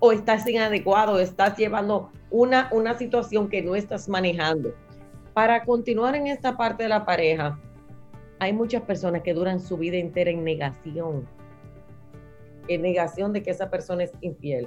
O 0.00 0.10
estás 0.12 0.46
inadecuado, 0.48 1.20
estás 1.20 1.56
llevando 1.58 2.10
una, 2.30 2.68
una 2.72 2.96
situación 2.96 3.48
que 3.48 3.62
no 3.62 3.76
estás 3.76 4.08
manejando. 4.08 4.74
Para 5.34 5.64
continuar 5.64 6.14
en 6.14 6.28
esta 6.28 6.56
parte 6.56 6.84
de 6.84 6.88
la 6.88 7.04
pareja, 7.04 7.58
hay 8.38 8.52
muchas 8.52 8.82
personas 8.82 9.22
que 9.22 9.34
duran 9.34 9.60
su 9.60 9.76
vida 9.76 9.98
entera 9.98 10.30
en 10.30 10.44
negación. 10.44 11.28
En 12.68 12.80
negación 12.80 13.34
de 13.34 13.42
que 13.42 13.50
esa 13.50 13.68
persona 13.68 14.04
es 14.04 14.12
infiel 14.22 14.66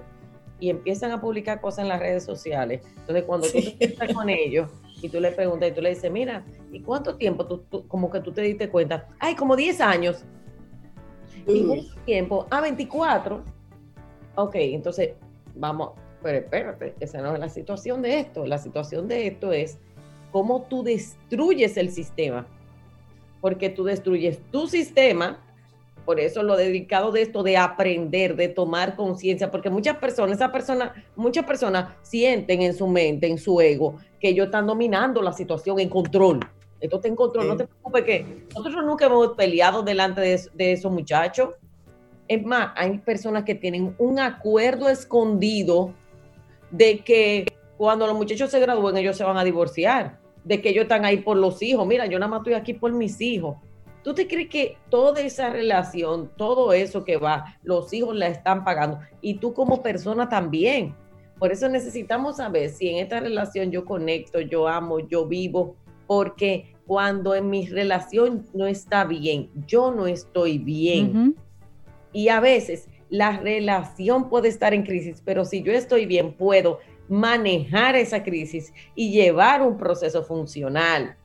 y 0.60 0.70
empiezan 0.70 1.12
a 1.12 1.22
publicar 1.22 1.62
cosas 1.62 1.80
en 1.80 1.90
las 1.90 2.00
redes 2.00 2.24
sociales. 2.24 2.82
Entonces, 2.98 3.24
cuando 3.24 3.48
tú 3.48 3.58
estás 3.80 4.14
con 4.14 4.30
ellos 4.30 4.70
y 5.02 5.10
tú 5.10 5.20
le 5.20 5.32
preguntas 5.32 5.70
y 5.70 5.74
tú 5.74 5.82
le 5.82 5.90
dices, 5.90 6.12
mira, 6.12 6.44
¿y 6.72 6.82
cuánto 6.82 7.16
tiempo 7.16 7.46
tú, 7.46 7.88
como 7.88 8.10
que 8.10 8.20
tú 8.20 8.32
te 8.32 8.42
diste 8.42 8.70
cuenta? 8.70 9.08
Ay, 9.20 9.36
como 9.36 9.56
10 9.56 9.82
años. 9.82 10.24
¿Y 11.46 11.66
cuánto 11.66 11.96
tiempo? 12.06 12.48
Ah, 12.50 12.62
24. 12.62 13.44
Ok, 14.36 14.56
entonces, 14.56 15.12
vamos, 15.56 15.92
pero 16.22 16.40
espérate, 16.40 16.96
esa 17.00 17.22
no 17.22 17.34
es 17.34 17.40
la 17.40 17.50
situación 17.50 18.02
de 18.02 18.20
esto. 18.20 18.46
La 18.46 18.58
situación 18.58 19.08
de 19.08 19.28
esto 19.28 19.52
es 19.52 19.80
cómo 20.32 20.64
tú 20.64 20.84
destruyes 20.84 21.78
el 21.78 21.92
sistema. 21.92 22.48
Porque 23.40 23.70
tú 23.70 23.84
destruyes 23.84 24.42
tu 24.52 24.68
sistema 24.68 25.40
por 26.08 26.22
eso 26.22 26.42
lo 26.42 26.56
dedicado 26.56 27.12
de 27.12 27.22
esto, 27.22 27.44
de 27.44 27.58
aprender, 27.58 28.38
de 28.38 28.48
tomar 28.48 28.96
conciencia, 28.96 29.52
porque 29.52 29.70
muchas 29.70 29.98
personas, 29.98 30.38
esa 30.38 30.54
persona, 30.54 30.94
muchas 31.18 31.44
personas 31.44 31.90
sienten 32.02 32.62
en 32.62 32.74
su 32.74 32.88
mente, 32.88 33.28
en 33.28 33.38
su 33.38 33.60
ego, 33.60 33.98
que 34.18 34.30
ellos 34.30 34.46
están 34.46 34.68
dominando 34.68 35.22
la 35.22 35.34
situación 35.34 35.82
en 35.82 35.90
control. 35.90 36.40
esto 36.80 37.02
te 37.02 37.10
encontró, 37.10 37.44
no 37.44 37.58
te 37.58 37.68
preocupes 37.68 38.04
que 38.06 38.46
nosotros 38.56 38.86
nunca 38.86 39.08
hemos 39.08 39.34
peleado 39.34 39.84
delante 39.84 40.22
de, 40.22 40.42
de 40.54 40.72
esos 40.72 40.90
muchachos. 40.90 41.50
Es 42.30 42.42
más, 42.42 42.72
hay 42.78 43.00
personas 43.00 43.44
que 43.44 43.56
tienen 43.56 43.94
un 43.98 44.18
acuerdo 44.18 44.88
escondido 44.88 45.94
de 46.72 47.00
que 47.00 47.48
cuando 47.76 48.08
los 48.08 48.16
muchachos 48.16 48.50
se 48.50 48.62
gradúen 48.62 48.96
ellos 48.96 49.18
se 49.18 49.26
van 49.26 49.36
a 49.36 49.44
divorciar, 49.44 50.20
de 50.46 50.62
que 50.62 50.70
ellos 50.70 50.84
están 50.84 51.04
ahí 51.04 51.18
por 51.18 51.36
los 51.36 51.62
hijos. 51.62 51.86
Mira, 51.86 52.06
yo 52.06 52.18
nada 52.18 52.30
más 52.30 52.40
estoy 52.40 52.54
aquí 52.54 52.74
por 52.74 52.94
mis 52.94 53.20
hijos. 53.20 53.58
¿Tú 54.04 54.14
te 54.14 54.28
crees 54.28 54.50
que 54.50 54.78
toda 54.90 55.22
esa 55.22 55.50
relación, 55.50 56.32
todo 56.38 56.72
eso 56.74 57.04
que 57.04 57.18
va, 57.18 57.58
los 57.64 57.92
hijos 57.94 58.16
la 58.16 58.28
están 58.28 58.64
pagando 58.64 59.00
y 59.22 59.36
tú 59.36 59.54
como 59.54 59.84
persona 59.84 60.30
también? 60.30 60.96
Por 61.40 61.52
eso 61.52 61.70
necesitamos 61.70 62.38
saber 62.38 62.70
si 62.70 62.90
en 62.90 62.98
esta 62.98 63.20
relación 63.20 63.70
yo 63.70 63.86
conecto, 63.86 64.40
yo 64.40 64.68
amo, 64.68 65.00
yo 65.00 65.28
vivo, 65.28 65.76
porque 66.08 66.74
cuando 66.88 67.36
en 67.36 67.50
mi 67.50 67.68
relación 67.68 68.46
no 68.54 68.66
está 68.66 69.04
bien, 69.04 69.50
yo 69.68 69.92
no 69.92 70.08
estoy 70.08 70.58
bien. 70.58 71.36
Y 72.14 72.30
a 72.30 72.40
veces 72.40 72.88
la 73.10 73.38
relación 73.38 74.30
puede 74.30 74.48
estar 74.48 74.74
en 74.74 74.84
crisis, 74.84 75.22
pero 75.24 75.46
si 75.46 75.62
yo 75.62 75.74
estoy 75.74 76.06
bien, 76.06 76.34
puedo 76.34 76.80
manejar 77.10 77.96
esa 77.96 78.24
crisis 78.24 78.74
y 78.96 79.12
llevar 79.12 79.62
un 79.62 79.78
proceso 79.78 80.24
funcional. 80.24 81.16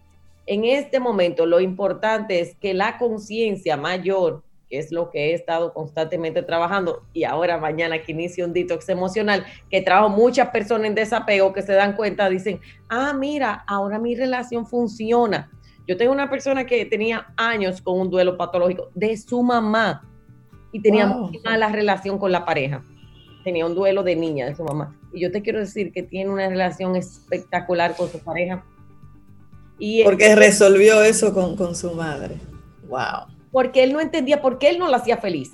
En 0.46 0.64
este 0.64 1.00
momento 1.00 1.46
lo 1.46 1.60
importante 1.60 2.40
es 2.40 2.56
que 2.56 2.74
la 2.74 2.98
conciencia 2.98 3.76
mayor 3.76 4.42
que 4.72 4.78
es 4.78 4.90
lo 4.90 5.10
que 5.10 5.26
he 5.26 5.34
estado 5.34 5.74
constantemente 5.74 6.42
trabajando, 6.42 7.02
y 7.12 7.24
ahora 7.24 7.58
mañana 7.58 8.02
que 8.02 8.12
inicio 8.12 8.46
un 8.46 8.54
detox 8.54 8.88
emocional, 8.88 9.44
que 9.68 9.82
trabajo 9.82 10.08
muchas 10.08 10.48
personas 10.48 10.86
en 10.86 10.94
desapego 10.94 11.52
que 11.52 11.60
se 11.60 11.74
dan 11.74 11.94
cuenta, 11.94 12.30
dicen, 12.30 12.58
ah, 12.88 13.12
mira, 13.12 13.64
ahora 13.66 13.98
mi 13.98 14.14
relación 14.14 14.66
funciona. 14.66 15.50
Yo 15.86 15.98
tengo 15.98 16.10
una 16.10 16.30
persona 16.30 16.64
que 16.64 16.86
tenía 16.86 17.34
años 17.36 17.82
con 17.82 18.00
un 18.00 18.08
duelo 18.08 18.38
patológico 18.38 18.88
de 18.94 19.14
su 19.18 19.42
mamá 19.42 20.08
y 20.72 20.80
tenía 20.80 21.06
muy 21.06 21.38
mala 21.44 21.68
relación 21.68 22.16
con 22.16 22.32
la 22.32 22.46
pareja. 22.46 22.82
Tenía 23.44 23.66
un 23.66 23.74
duelo 23.74 24.02
de 24.02 24.16
niña 24.16 24.46
de 24.46 24.54
su 24.54 24.64
mamá. 24.64 24.98
Y 25.12 25.20
yo 25.20 25.30
te 25.30 25.42
quiero 25.42 25.58
decir 25.58 25.92
que 25.92 26.02
tiene 26.02 26.30
una 26.30 26.48
relación 26.48 26.96
espectacular 26.96 27.94
con 27.94 28.08
su 28.08 28.20
pareja. 28.20 28.64
Y 29.84 30.04
Porque 30.04 30.36
resolvió 30.36 31.02
eso 31.02 31.34
con, 31.34 31.56
con 31.56 31.74
su 31.74 31.92
madre. 31.92 32.36
Wow 32.88 33.32
porque 33.52 33.84
él 33.84 33.92
no 33.92 34.00
entendía 34.00 34.42
por 34.42 34.58
qué 34.58 34.70
él 34.70 34.78
no 34.78 34.88
la 34.88 34.96
hacía 34.96 35.18
feliz. 35.18 35.52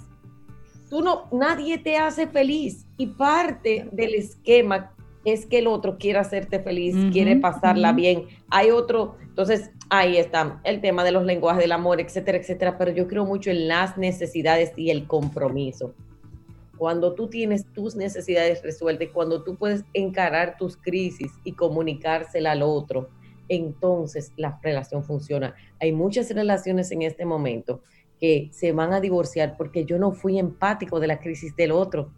Tú 0.88 1.02
no, 1.02 1.28
nadie 1.32 1.76
te 1.76 1.96
hace 1.96 2.26
feliz 2.28 2.86
y 2.96 3.08
parte 3.08 3.88
del 3.92 4.14
esquema 4.14 4.94
es 5.24 5.44
que 5.44 5.58
el 5.58 5.66
otro 5.66 5.98
quiere 5.98 6.20
hacerte 6.20 6.60
feliz, 6.60 6.94
quiere 7.12 7.36
pasarla 7.36 7.92
bien. 7.92 8.24
Hay 8.48 8.70
otro, 8.70 9.16
entonces 9.20 9.70
ahí 9.90 10.16
está 10.16 10.60
el 10.64 10.80
tema 10.80 11.04
de 11.04 11.10
los 11.10 11.24
lenguajes 11.24 11.60
del 11.60 11.72
amor, 11.72 12.00
etcétera, 12.00 12.38
etcétera, 12.38 12.78
pero 12.78 12.92
yo 12.92 13.06
creo 13.06 13.26
mucho 13.26 13.50
en 13.50 13.68
las 13.68 13.98
necesidades 13.98 14.72
y 14.76 14.88
el 14.88 15.06
compromiso. 15.06 15.92
Cuando 16.78 17.14
tú 17.14 17.28
tienes 17.28 17.66
tus 17.74 17.96
necesidades 17.96 18.62
resueltas, 18.62 19.08
cuando 19.12 19.42
tú 19.42 19.56
puedes 19.56 19.84
encarar 19.92 20.56
tus 20.56 20.76
crisis 20.76 21.32
y 21.44 21.52
comunicársela 21.52 22.52
al 22.52 22.62
otro, 22.62 23.10
entonces 23.48 24.32
la 24.36 24.58
relación 24.62 25.04
funciona. 25.04 25.54
Hay 25.80 25.92
muchas 25.92 26.30
relaciones 26.30 26.90
en 26.92 27.02
este 27.02 27.24
momento 27.24 27.82
que 28.18 28.48
se 28.52 28.72
van 28.72 28.92
a 28.92 29.00
divorciar 29.00 29.56
porque 29.56 29.84
yo 29.84 29.98
no 29.98 30.12
fui 30.12 30.38
empático 30.38 31.00
de 31.00 31.06
la 31.06 31.20
crisis 31.20 31.54
del 31.56 31.72
otro. 31.72 32.12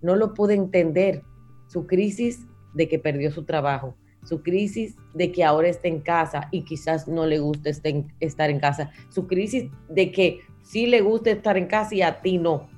No 0.00 0.16
lo 0.16 0.34
pude 0.34 0.54
entender. 0.54 1.22
Su 1.68 1.86
crisis 1.86 2.46
de 2.74 2.88
que 2.88 2.98
perdió 2.98 3.30
su 3.30 3.44
trabajo, 3.44 3.94
su 4.24 4.42
crisis 4.42 4.96
de 5.14 5.32
que 5.32 5.44
ahora 5.44 5.68
está 5.68 5.88
en 5.88 6.00
casa 6.00 6.48
y 6.50 6.64
quizás 6.64 7.08
no 7.08 7.26
le 7.26 7.38
guste 7.38 7.72
estar 8.20 8.50
en 8.50 8.60
casa, 8.60 8.90
su 9.08 9.26
crisis 9.26 9.70
de 9.88 10.12
que 10.12 10.40
sí 10.62 10.86
le 10.86 11.00
gusta 11.00 11.30
estar 11.30 11.56
en 11.56 11.66
casa 11.66 11.94
y 11.94 12.02
a 12.02 12.20
ti 12.20 12.38
no. 12.38 12.68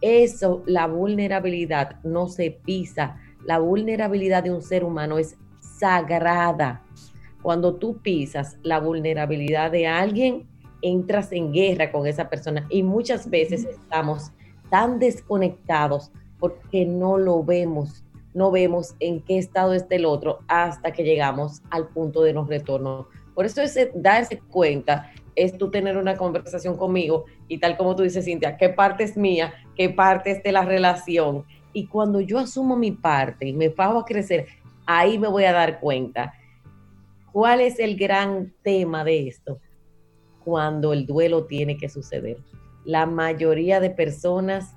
Eso, 0.00 0.62
la 0.66 0.86
vulnerabilidad 0.86 2.02
no 2.02 2.28
se 2.28 2.50
pisa. 2.50 3.16
La 3.46 3.58
vulnerabilidad 3.58 4.42
de 4.42 4.52
un 4.52 4.62
ser 4.62 4.84
humano 4.84 5.18
es 5.18 5.36
sagrada. 5.60 6.83
Cuando 7.44 7.74
tú 7.74 7.98
pisas 7.98 8.56
la 8.62 8.80
vulnerabilidad 8.80 9.70
de 9.70 9.86
alguien, 9.86 10.48
entras 10.80 11.30
en 11.30 11.52
guerra 11.52 11.92
con 11.92 12.06
esa 12.06 12.30
persona 12.30 12.66
y 12.70 12.82
muchas 12.82 13.28
veces 13.28 13.66
estamos 13.66 14.32
tan 14.70 14.98
desconectados 14.98 16.10
porque 16.38 16.86
no 16.86 17.18
lo 17.18 17.44
vemos, 17.44 18.02
no 18.32 18.50
vemos 18.50 18.94
en 18.98 19.20
qué 19.20 19.36
estado 19.36 19.74
está 19.74 19.94
el 19.96 20.06
otro 20.06 20.38
hasta 20.48 20.90
que 20.92 21.04
llegamos 21.04 21.60
al 21.68 21.88
punto 21.88 22.22
de 22.22 22.32
no 22.32 22.46
retorno. 22.46 23.08
Por 23.34 23.44
eso 23.44 23.60
es 23.60 23.78
darse 23.94 24.38
cuenta 24.48 25.12
es 25.36 25.58
tú 25.58 25.70
tener 25.70 25.98
una 25.98 26.16
conversación 26.16 26.78
conmigo 26.78 27.26
y 27.46 27.58
tal 27.58 27.76
como 27.76 27.94
tú 27.94 28.04
dices, 28.04 28.24
Cintia, 28.24 28.56
qué 28.56 28.70
parte 28.70 29.04
es 29.04 29.18
mía, 29.18 29.52
qué 29.76 29.90
parte 29.90 30.30
es 30.30 30.42
de 30.42 30.50
la 30.50 30.64
relación. 30.64 31.44
Y 31.74 31.88
cuando 31.88 32.22
yo 32.22 32.38
asumo 32.38 32.74
mi 32.74 32.92
parte 32.92 33.48
y 33.48 33.52
me 33.52 33.68
pago 33.68 33.98
a 33.98 34.06
crecer, 34.06 34.46
ahí 34.86 35.18
me 35.18 35.28
voy 35.28 35.44
a 35.44 35.52
dar 35.52 35.78
cuenta 35.78 36.32
¿Cuál 37.34 37.62
es 37.62 37.80
el 37.80 37.96
gran 37.96 38.54
tema 38.62 39.02
de 39.02 39.26
esto? 39.26 39.58
Cuando 40.44 40.92
el 40.92 41.04
duelo 41.04 41.46
tiene 41.46 41.76
que 41.76 41.88
suceder. 41.88 42.38
La 42.84 43.06
mayoría 43.06 43.80
de 43.80 43.90
personas 43.90 44.72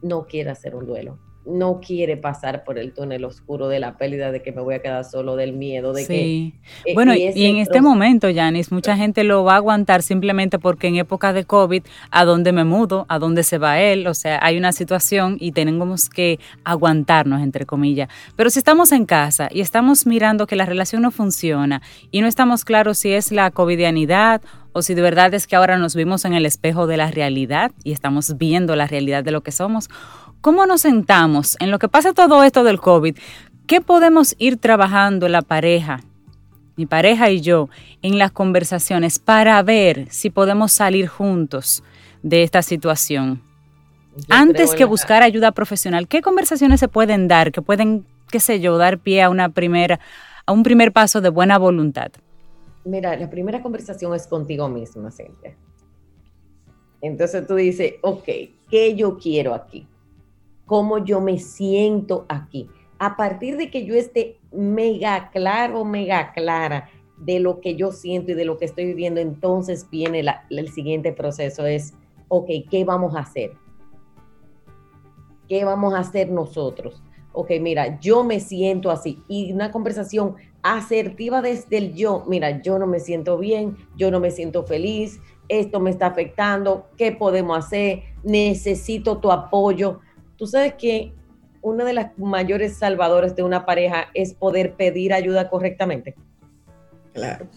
no 0.00 0.28
quiere 0.28 0.50
hacer 0.50 0.76
un 0.76 0.86
duelo 0.86 1.18
no 1.48 1.80
quiere 1.80 2.16
pasar 2.16 2.64
por 2.64 2.78
el 2.78 2.92
túnel 2.92 3.24
oscuro 3.24 3.68
de 3.68 3.80
la 3.80 3.96
pérdida, 3.96 4.30
de 4.30 4.42
que 4.42 4.52
me 4.52 4.60
voy 4.60 4.74
a 4.74 4.82
quedar 4.82 5.04
solo, 5.04 5.36
del 5.36 5.52
miedo, 5.52 5.92
de 5.92 6.04
sí. 6.04 6.54
que... 6.84 6.90
Eh, 6.90 6.94
bueno, 6.94 7.14
y, 7.14 7.46
en 7.46 7.56
este 7.56 7.80
momento, 7.80 8.28
Yanis, 8.28 8.70
mucha 8.70 8.96
gente 8.96 9.24
lo 9.24 9.44
va 9.44 9.54
a 9.54 9.56
aguantar 9.56 10.02
simplemente 10.02 10.58
porque 10.58 10.88
en 10.88 10.96
época 10.96 11.32
de 11.32 11.44
COVID, 11.44 11.82
¿a 12.10 12.24
dónde 12.24 12.52
me 12.52 12.64
mudo? 12.64 13.06
¿A 13.08 13.18
dónde 13.18 13.42
se 13.42 13.58
va 13.58 13.80
él? 13.80 14.06
O 14.06 14.14
sea, 14.14 14.38
hay 14.42 14.58
una 14.58 14.72
situación 14.72 15.36
y 15.40 15.52
tenemos 15.52 16.08
que 16.08 16.38
aguantarnos, 16.64 17.42
entre 17.42 17.66
comillas. 17.66 18.08
Pero 18.36 18.50
si 18.50 18.58
estamos 18.58 18.92
en 18.92 19.06
casa 19.06 19.48
y 19.50 19.60
estamos 19.60 20.06
mirando 20.06 20.46
que 20.46 20.56
la 20.56 20.66
relación 20.66 21.02
no 21.02 21.10
funciona 21.10 21.82
y 22.10 22.20
no 22.20 22.26
estamos 22.26 22.64
claros 22.64 22.98
si 22.98 23.12
es 23.12 23.32
la 23.32 23.50
covidianidad 23.50 24.42
o 24.72 24.82
si 24.82 24.94
de 24.94 25.02
verdad 25.02 25.32
es 25.34 25.46
que 25.46 25.56
ahora 25.56 25.76
nos 25.78 25.94
vimos 25.94 26.24
en 26.24 26.34
el 26.34 26.46
espejo 26.46 26.86
de 26.86 26.96
la 26.96 27.10
realidad 27.10 27.72
y 27.84 27.92
estamos 27.92 28.36
viendo 28.36 28.76
la 28.76 28.86
realidad 28.86 29.24
de 29.24 29.30
lo 29.30 29.42
que 29.42 29.50
somos, 29.50 29.88
¿Cómo 30.40 30.66
nos 30.66 30.82
sentamos 30.82 31.56
en 31.58 31.72
lo 31.72 31.80
que 31.80 31.88
pasa 31.88 32.12
todo 32.12 32.44
esto 32.44 32.62
del 32.62 32.80
COVID? 32.80 33.16
¿Qué 33.66 33.80
podemos 33.80 34.36
ir 34.38 34.56
trabajando 34.56 35.28
la 35.28 35.42
pareja, 35.42 36.00
mi 36.76 36.86
pareja 36.86 37.28
y 37.30 37.40
yo, 37.40 37.68
en 38.02 38.18
las 38.18 38.30
conversaciones 38.30 39.18
para 39.18 39.60
ver 39.64 40.06
si 40.10 40.30
podemos 40.30 40.70
salir 40.70 41.08
juntos 41.08 41.82
de 42.22 42.44
esta 42.44 42.62
situación? 42.62 43.42
Antes 44.28 44.76
que 44.76 44.84
buscar 44.84 45.24
ayuda 45.24 45.50
profesional, 45.50 46.06
¿qué 46.06 46.22
conversaciones 46.22 46.78
se 46.78 46.86
pueden 46.86 47.26
dar 47.26 47.50
que 47.50 47.60
pueden, 47.60 48.06
qué 48.30 48.38
sé 48.38 48.60
yo, 48.60 48.78
dar 48.78 48.98
pie 48.98 49.22
a 49.22 49.30
una 49.30 49.48
primera, 49.48 49.98
a 50.46 50.52
un 50.52 50.62
primer 50.62 50.92
paso 50.92 51.20
de 51.20 51.30
buena 51.30 51.58
voluntad? 51.58 52.12
Mira, 52.84 53.16
la 53.16 53.28
primera 53.28 53.60
conversación 53.60 54.14
es 54.14 54.28
contigo 54.28 54.68
misma, 54.68 55.10
Cintia. 55.10 55.56
Entonces 57.00 57.44
tú 57.44 57.56
dices, 57.56 57.94
ok, 58.02 58.24
¿qué 58.70 58.94
yo 58.96 59.18
quiero 59.18 59.52
aquí? 59.52 59.86
Cómo 60.68 60.98
yo 60.98 61.20
me 61.20 61.38
siento 61.38 62.26
aquí. 62.28 62.68
A 63.00 63.16
partir 63.16 63.56
de 63.56 63.70
que 63.70 63.84
yo 63.86 63.94
esté 63.94 64.38
mega 64.52 65.30
claro, 65.30 65.84
mega 65.84 66.32
clara 66.32 66.90
de 67.16 67.40
lo 67.40 67.60
que 67.60 67.74
yo 67.74 67.90
siento 67.90 68.32
y 68.32 68.34
de 68.34 68.44
lo 68.44 68.58
que 68.58 68.66
estoy 68.66 68.84
viviendo, 68.84 69.18
entonces 69.20 69.88
viene 69.90 70.22
el 70.50 70.68
siguiente 70.68 71.12
proceso, 71.12 71.66
es, 71.66 71.94
ok, 72.28 72.48
¿qué 72.70 72.84
vamos 72.84 73.16
a 73.16 73.20
hacer? 73.20 73.52
¿Qué 75.48 75.64
vamos 75.64 75.94
a 75.94 76.00
hacer 76.00 76.30
nosotros? 76.30 77.02
Ok, 77.32 77.52
mira, 77.60 77.98
yo 77.98 78.22
me 78.22 78.38
siento 78.38 78.90
así. 78.90 79.22
Y 79.26 79.52
una 79.52 79.70
conversación 79.70 80.36
asertiva 80.62 81.40
desde 81.40 81.78
el 81.78 81.94
yo, 81.94 82.24
mira, 82.28 82.60
yo 82.60 82.78
no 82.78 82.86
me 82.86 83.00
siento 83.00 83.38
bien, 83.38 83.76
yo 83.96 84.10
no 84.10 84.20
me 84.20 84.30
siento 84.30 84.64
feliz, 84.64 85.20
esto 85.48 85.80
me 85.80 85.88
está 85.88 86.08
afectando, 86.08 86.88
¿qué 86.98 87.12
podemos 87.12 87.56
hacer? 87.56 88.02
Necesito 88.22 89.16
tu 89.16 89.32
apoyo 89.32 90.00
Tú 90.38 90.46
sabes 90.46 90.74
que 90.74 91.12
una 91.62 91.84
de 91.84 91.92
las 91.92 92.16
mayores 92.16 92.76
salvadores 92.76 93.34
de 93.34 93.42
una 93.42 93.66
pareja 93.66 94.06
es 94.14 94.34
poder 94.34 94.74
pedir 94.74 95.12
ayuda 95.12 95.50
correctamente. 95.50 96.14
Claro. 97.12 97.48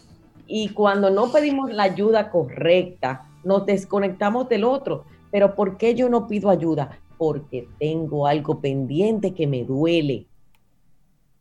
Y 0.47 0.69
cuando 0.69 1.11
no 1.11 1.31
pedimos 1.31 1.71
la 1.71 1.83
ayuda 1.83 2.31
correcta, 2.31 3.29
nos 3.43 3.67
desconectamos 3.67 4.49
del 4.49 4.63
otro. 4.63 5.05
Pero 5.31 5.55
¿por 5.55 5.77
qué 5.77 5.93
yo 5.93 6.09
no 6.09 6.27
pido 6.27 6.49
ayuda? 6.49 6.99
Porque 7.19 7.67
tengo 7.79 8.25
algo 8.25 8.59
pendiente 8.59 9.35
que 9.35 9.45
me 9.45 9.63
duele. 9.63 10.25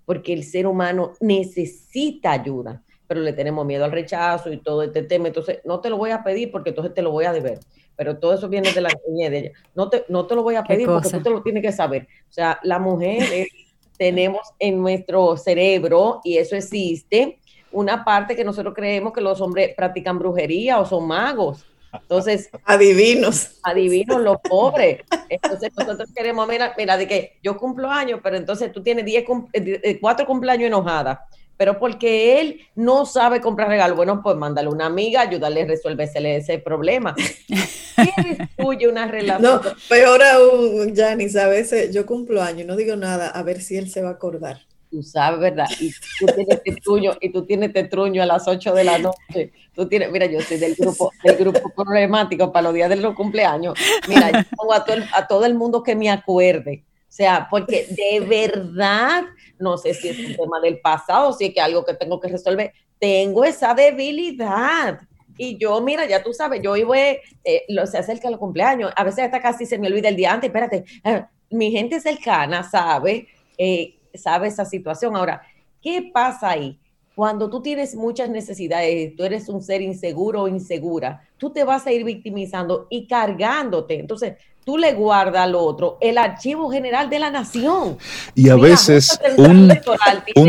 Porque 0.04 0.34
el 0.34 0.44
ser 0.44 0.66
humano 0.66 1.12
necesita 1.20 2.32
ayuda, 2.32 2.82
pero 3.10 3.22
le 3.22 3.32
tenemos 3.32 3.66
miedo 3.66 3.84
al 3.84 3.90
rechazo 3.90 4.52
y 4.52 4.58
todo 4.58 4.84
este 4.84 5.02
tema. 5.02 5.26
Entonces, 5.26 5.58
no 5.64 5.80
te 5.80 5.90
lo 5.90 5.96
voy 5.96 6.12
a 6.12 6.22
pedir 6.22 6.52
porque 6.52 6.68
entonces 6.68 6.94
te 6.94 7.02
lo 7.02 7.10
voy 7.10 7.24
a 7.24 7.32
deber 7.32 7.58
pero 7.96 8.16
todo 8.16 8.32
eso 8.32 8.48
viene 8.48 8.72
de 8.72 8.80
la 8.80 8.88
niñez 9.06 9.30
de 9.30 9.38
ella. 9.38 9.50
No 9.74 9.90
te, 9.90 10.06
no 10.08 10.26
te 10.26 10.34
lo 10.34 10.42
voy 10.42 10.54
a 10.54 10.64
pedir 10.64 10.86
porque 10.86 11.10
tú 11.10 11.22
te 11.22 11.28
lo 11.28 11.42
tienes 11.42 11.62
que 11.62 11.70
saber. 11.70 12.08
O 12.30 12.32
sea, 12.32 12.58
la 12.62 12.78
mujer 12.78 13.46
tenemos 13.98 14.40
en 14.58 14.80
nuestro 14.80 15.36
cerebro, 15.36 16.22
y 16.24 16.38
eso 16.38 16.56
existe, 16.56 17.40
una 17.70 18.02
parte 18.02 18.34
que 18.34 18.42
nosotros 18.42 18.72
creemos 18.74 19.12
que 19.12 19.20
los 19.20 19.38
hombres 19.42 19.74
practican 19.76 20.18
brujería 20.18 20.80
o 20.80 20.86
son 20.86 21.06
magos. 21.06 21.66
Entonces, 21.92 22.48
adivinos. 22.64 23.58
Adivinos 23.64 24.22
los 24.22 24.38
pobres. 24.48 25.02
Entonces, 25.28 25.70
nosotros 25.76 26.08
queremos, 26.16 26.48
mira, 26.48 26.72
mira, 26.78 26.96
de 26.96 27.06
que 27.06 27.38
yo 27.42 27.58
cumplo 27.58 27.90
años, 27.90 28.20
pero 28.22 28.38
entonces 28.38 28.72
tú 28.72 28.82
tienes 28.82 29.04
diez, 29.04 29.24
eh, 29.52 29.80
eh, 29.82 29.98
cuatro 30.00 30.24
cumpleaños 30.24 30.68
enojada. 30.68 31.26
Pero 31.60 31.78
porque 31.78 32.40
él 32.40 32.60
no 32.74 33.04
sabe 33.04 33.42
comprar 33.42 33.68
regalo, 33.68 33.94
bueno, 33.94 34.22
pues 34.22 34.34
mándale 34.34 34.70
una 34.70 34.86
amiga, 34.86 35.20
ayúdale 35.20 35.60
a 35.60 35.66
resolverse 35.66 36.36
ese 36.36 36.58
problema. 36.58 37.14
¿Quién 37.96 38.38
destruye 38.38 38.88
una 38.88 39.06
relación? 39.06 39.42
No, 39.42 39.60
peor 39.86 40.22
aún, 40.22 40.96
Janice, 40.96 41.38
a 41.38 41.48
veces 41.48 41.92
yo 41.92 42.06
cumplo 42.06 42.40
años 42.40 42.62
y 42.62 42.64
no 42.64 42.76
digo 42.76 42.96
nada, 42.96 43.28
a 43.28 43.42
ver 43.42 43.60
si 43.60 43.76
él 43.76 43.90
se 43.90 44.00
va 44.00 44.08
a 44.08 44.12
acordar 44.12 44.62
tú 44.90 45.02
sabes, 45.02 45.38
¿verdad? 45.38 45.68
Y 45.78 45.92
tú 46.18 46.26
tienes 46.34 46.62
tetruño, 46.64 47.12
y 47.20 47.30
tú 47.30 47.44
tienes 47.44 47.72
tetruño 47.72 48.22
a 48.22 48.26
las 48.26 48.48
8 48.48 48.74
de 48.74 48.82
la 48.82 48.98
noche. 48.98 49.52
Tú 49.72 49.86
tienes, 49.86 50.10
mira, 50.10 50.26
yo 50.26 50.40
soy 50.40 50.56
del 50.56 50.74
grupo, 50.74 51.12
del 51.22 51.36
grupo 51.36 51.70
problemático 51.76 52.50
para 52.50 52.64
los 52.64 52.74
días 52.74 52.88
de 52.88 52.96
los 52.96 53.14
cumpleaños. 53.14 53.74
Mira, 54.08 54.32
yo 54.32 54.56
pongo 54.56 54.72
a 54.72 54.84
todo, 54.84 54.96
el, 54.96 55.04
a 55.12 55.28
todo 55.28 55.44
el 55.44 55.54
mundo 55.54 55.84
que 55.84 55.94
me 55.94 56.10
acuerde. 56.10 56.84
O 57.10 57.12
sea, 57.12 57.48
porque 57.50 57.86
de 57.90 58.20
verdad, 58.20 59.24
no 59.58 59.76
sé 59.76 59.92
si 59.94 60.08
es 60.08 60.18
un 60.18 60.36
tema 60.36 60.60
del 60.60 60.80
pasado, 60.80 61.32
si 61.32 61.46
es 61.46 61.54
que 61.54 61.60
algo 61.60 61.84
que 61.84 61.94
tengo 61.94 62.20
que 62.20 62.28
resolver, 62.28 62.72
tengo 62.98 63.44
esa 63.44 63.74
debilidad. 63.74 65.00
Y 65.36 65.58
yo, 65.58 65.80
mira, 65.80 66.06
ya 66.06 66.22
tú 66.22 66.32
sabes, 66.32 66.62
yo 66.62 66.76
iba, 66.76 66.96
eh, 66.96 67.20
lo, 67.68 67.86
se 67.86 67.98
acerca 67.98 68.28
el 68.28 68.38
cumpleaños, 68.38 68.92
a 68.96 69.04
veces 69.04 69.24
hasta 69.24 69.42
casi 69.42 69.66
se 69.66 69.78
me 69.78 69.88
olvida 69.88 70.08
el 70.08 70.16
día 70.16 70.32
antes, 70.32 70.48
espérate, 70.48 70.84
eh, 71.04 71.24
mi 71.50 71.70
gente 71.70 71.98
cercana 72.00 72.62
sabe 72.62 73.26
eh, 73.62 74.00
sabe 74.14 74.48
esa 74.48 74.64
situación. 74.64 75.14
Ahora, 75.14 75.42
¿qué 75.82 76.10
pasa 76.14 76.50
ahí? 76.50 76.78
Cuando 77.14 77.50
tú 77.50 77.60
tienes 77.60 77.94
muchas 77.94 78.30
necesidades, 78.30 79.14
tú 79.16 79.24
eres 79.24 79.48
un 79.48 79.62
ser 79.62 79.82
inseguro 79.82 80.42
o 80.42 80.48
insegura, 80.48 81.22
tú 81.36 81.50
te 81.50 81.64
vas 81.64 81.86
a 81.86 81.92
ir 81.92 82.04
victimizando 82.04 82.86
y 82.88 83.06
cargándote. 83.06 83.98
Entonces, 83.98 84.34
tú 84.64 84.78
le 84.78 84.94
guardas 84.94 85.42
al 85.42 85.54
otro 85.54 85.98
el 86.00 86.18
archivo 86.18 86.70
general 86.70 87.10
de 87.10 87.18
la 87.18 87.30
nación. 87.30 87.98
Y 88.34 88.48
a 88.48 88.56
veces 88.56 89.18
un, 89.36 89.68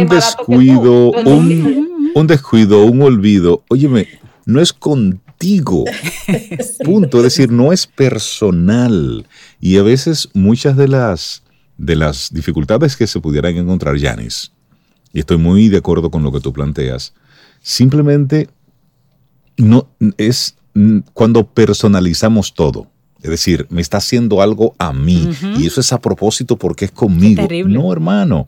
descuido, 0.08 1.12
un, 1.12 2.12
un 2.14 2.28
descuido, 2.28 2.86
un 2.86 3.02
olvido, 3.02 3.64
óyeme, 3.70 4.08
no 4.46 4.62
es 4.62 4.72
contigo. 4.72 5.86
Punto. 6.84 7.18
Es 7.18 7.24
decir, 7.24 7.52
no 7.52 7.74
es 7.74 7.88
personal. 7.88 9.26
Y 9.60 9.78
a 9.78 9.84
veces 9.84 10.30
muchas 10.34 10.78
de 10.78 10.88
las 10.88 11.44
de 11.78 11.96
las 11.96 12.32
dificultades 12.32 12.96
que 12.96 13.08
se 13.08 13.20
pudieran 13.20 13.58
encontrar, 13.58 13.98
Yanis, 13.98 14.52
y 15.14 15.20
estoy 15.20 15.38
muy 15.38 15.70
de 15.70 15.78
acuerdo 15.78 16.10
con 16.12 16.24
lo 16.24 16.32
que 16.32 16.40
tú 16.40 16.54
planteas, 16.54 17.14
simplemente 17.62 18.50
no 19.58 19.88
es 20.18 20.56
cuando 21.14 21.46
personalizamos 21.48 22.54
todo. 22.54 22.88
Es 23.22 23.30
decir, 23.30 23.68
me 23.70 23.82
está 23.82 23.98
haciendo 23.98 24.42
algo 24.42 24.74
a 24.80 24.94
mí 24.94 25.30
y 25.58 25.68
eso 25.68 25.80
es 25.80 25.94
a 25.94 26.00
propósito 26.00 26.56
porque 26.58 26.86
es 26.86 26.92
conmigo. 26.92 27.48
No, 27.68 27.92
hermano. 27.94 28.48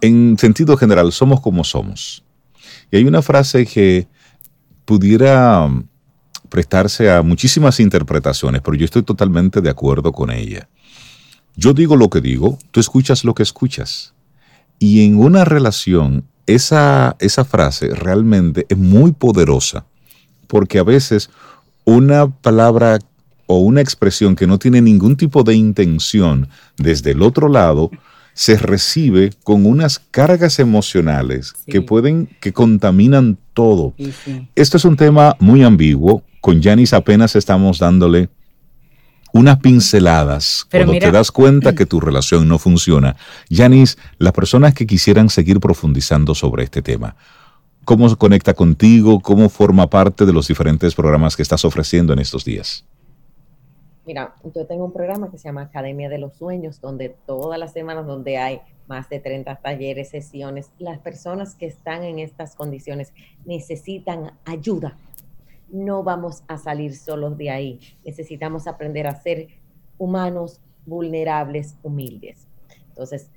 En 0.00 0.36
sentido 0.38 0.76
general, 0.76 1.12
somos 1.12 1.40
como 1.40 1.64
somos. 1.64 2.24
Y 2.90 2.96
hay 2.96 3.04
una 3.04 3.20
frase 3.20 3.66
que 3.66 4.06
pudiera 4.84 5.68
prestarse 6.48 7.10
a 7.10 7.22
muchísimas 7.22 7.80
interpretaciones, 7.80 8.62
pero 8.62 8.76
yo 8.76 8.84
estoy 8.84 9.02
totalmente 9.02 9.60
de 9.60 9.70
acuerdo 9.70 10.12
con 10.12 10.30
ella. 10.30 10.68
Yo 11.56 11.72
digo 11.74 11.96
lo 11.96 12.08
que 12.08 12.20
digo, 12.20 12.58
tú 12.70 12.80
escuchas 12.80 13.24
lo 13.24 13.34
que 13.34 13.42
escuchas. 13.42 14.13
Y 14.78 15.04
en 15.04 15.16
una 15.18 15.44
relación, 15.44 16.24
esa, 16.46 17.16
esa 17.20 17.44
frase 17.44 17.88
realmente 17.88 18.66
es 18.68 18.76
muy 18.76 19.12
poderosa, 19.12 19.86
porque 20.46 20.78
a 20.78 20.82
veces 20.82 21.30
una 21.84 22.28
palabra 22.28 22.98
o 23.46 23.58
una 23.58 23.80
expresión 23.80 24.36
que 24.36 24.46
no 24.46 24.58
tiene 24.58 24.80
ningún 24.80 25.16
tipo 25.16 25.42
de 25.42 25.54
intención 25.54 26.48
desde 26.76 27.12
el 27.12 27.22
otro 27.22 27.48
lado, 27.48 27.90
se 28.34 28.56
recibe 28.56 29.30
con 29.44 29.64
unas 29.64 29.98
cargas 29.98 30.58
emocionales 30.58 31.54
que 31.66 31.80
pueden, 31.80 32.28
que 32.40 32.52
contaminan 32.52 33.38
todo. 33.52 33.94
Esto 34.56 34.76
es 34.76 34.84
un 34.84 34.96
tema 34.96 35.36
muy 35.38 35.62
ambiguo. 35.62 36.24
Con 36.40 36.62
Janis 36.62 36.92
apenas 36.92 37.36
estamos 37.36 37.78
dándole 37.78 38.28
unas 39.34 39.58
pinceladas 39.58 40.64
cuando 40.70 40.92
te 40.92 41.10
das 41.10 41.32
cuenta 41.32 41.74
que 41.74 41.86
tu 41.86 42.00
relación 42.00 42.48
no 42.48 42.60
funciona. 42.60 43.16
Yanis, 43.50 43.98
las 44.18 44.32
personas 44.32 44.74
que 44.74 44.86
quisieran 44.86 45.28
seguir 45.28 45.58
profundizando 45.58 46.36
sobre 46.36 46.62
este 46.62 46.82
tema, 46.82 47.16
¿cómo 47.84 48.08
se 48.08 48.14
conecta 48.14 48.54
contigo? 48.54 49.20
¿Cómo 49.20 49.48
forma 49.48 49.90
parte 49.90 50.24
de 50.24 50.32
los 50.32 50.46
diferentes 50.46 50.94
programas 50.94 51.34
que 51.34 51.42
estás 51.42 51.64
ofreciendo 51.64 52.12
en 52.12 52.20
estos 52.20 52.44
días? 52.44 52.84
Mira, 54.06 54.36
yo 54.54 54.66
tengo 54.66 54.84
un 54.84 54.92
programa 54.92 55.28
que 55.32 55.38
se 55.38 55.48
llama 55.48 55.62
Academia 55.62 56.08
de 56.08 56.18
los 56.18 56.34
Sueños, 56.34 56.80
donde 56.80 57.16
todas 57.26 57.58
las 57.58 57.72
semanas, 57.72 58.06
donde 58.06 58.38
hay 58.38 58.60
más 58.86 59.08
de 59.08 59.18
30 59.18 59.56
talleres, 59.56 60.10
sesiones, 60.10 60.70
las 60.78 61.00
personas 61.00 61.56
que 61.56 61.66
están 61.66 62.04
en 62.04 62.20
estas 62.20 62.54
condiciones 62.54 63.12
necesitan 63.44 64.30
ayuda 64.44 64.96
no 65.74 66.04
vamos 66.04 66.44
a 66.46 66.56
salir 66.56 66.96
solos 66.96 67.36
de 67.36 67.50
ahí. 67.50 67.80
Necesitamos 68.04 68.68
aprender 68.68 69.08
a 69.08 69.20
ser 69.20 69.48
humanos, 69.98 70.60
vulnerables, 70.86 71.76
humildes. 71.82 72.46
Entonces, 72.88 73.28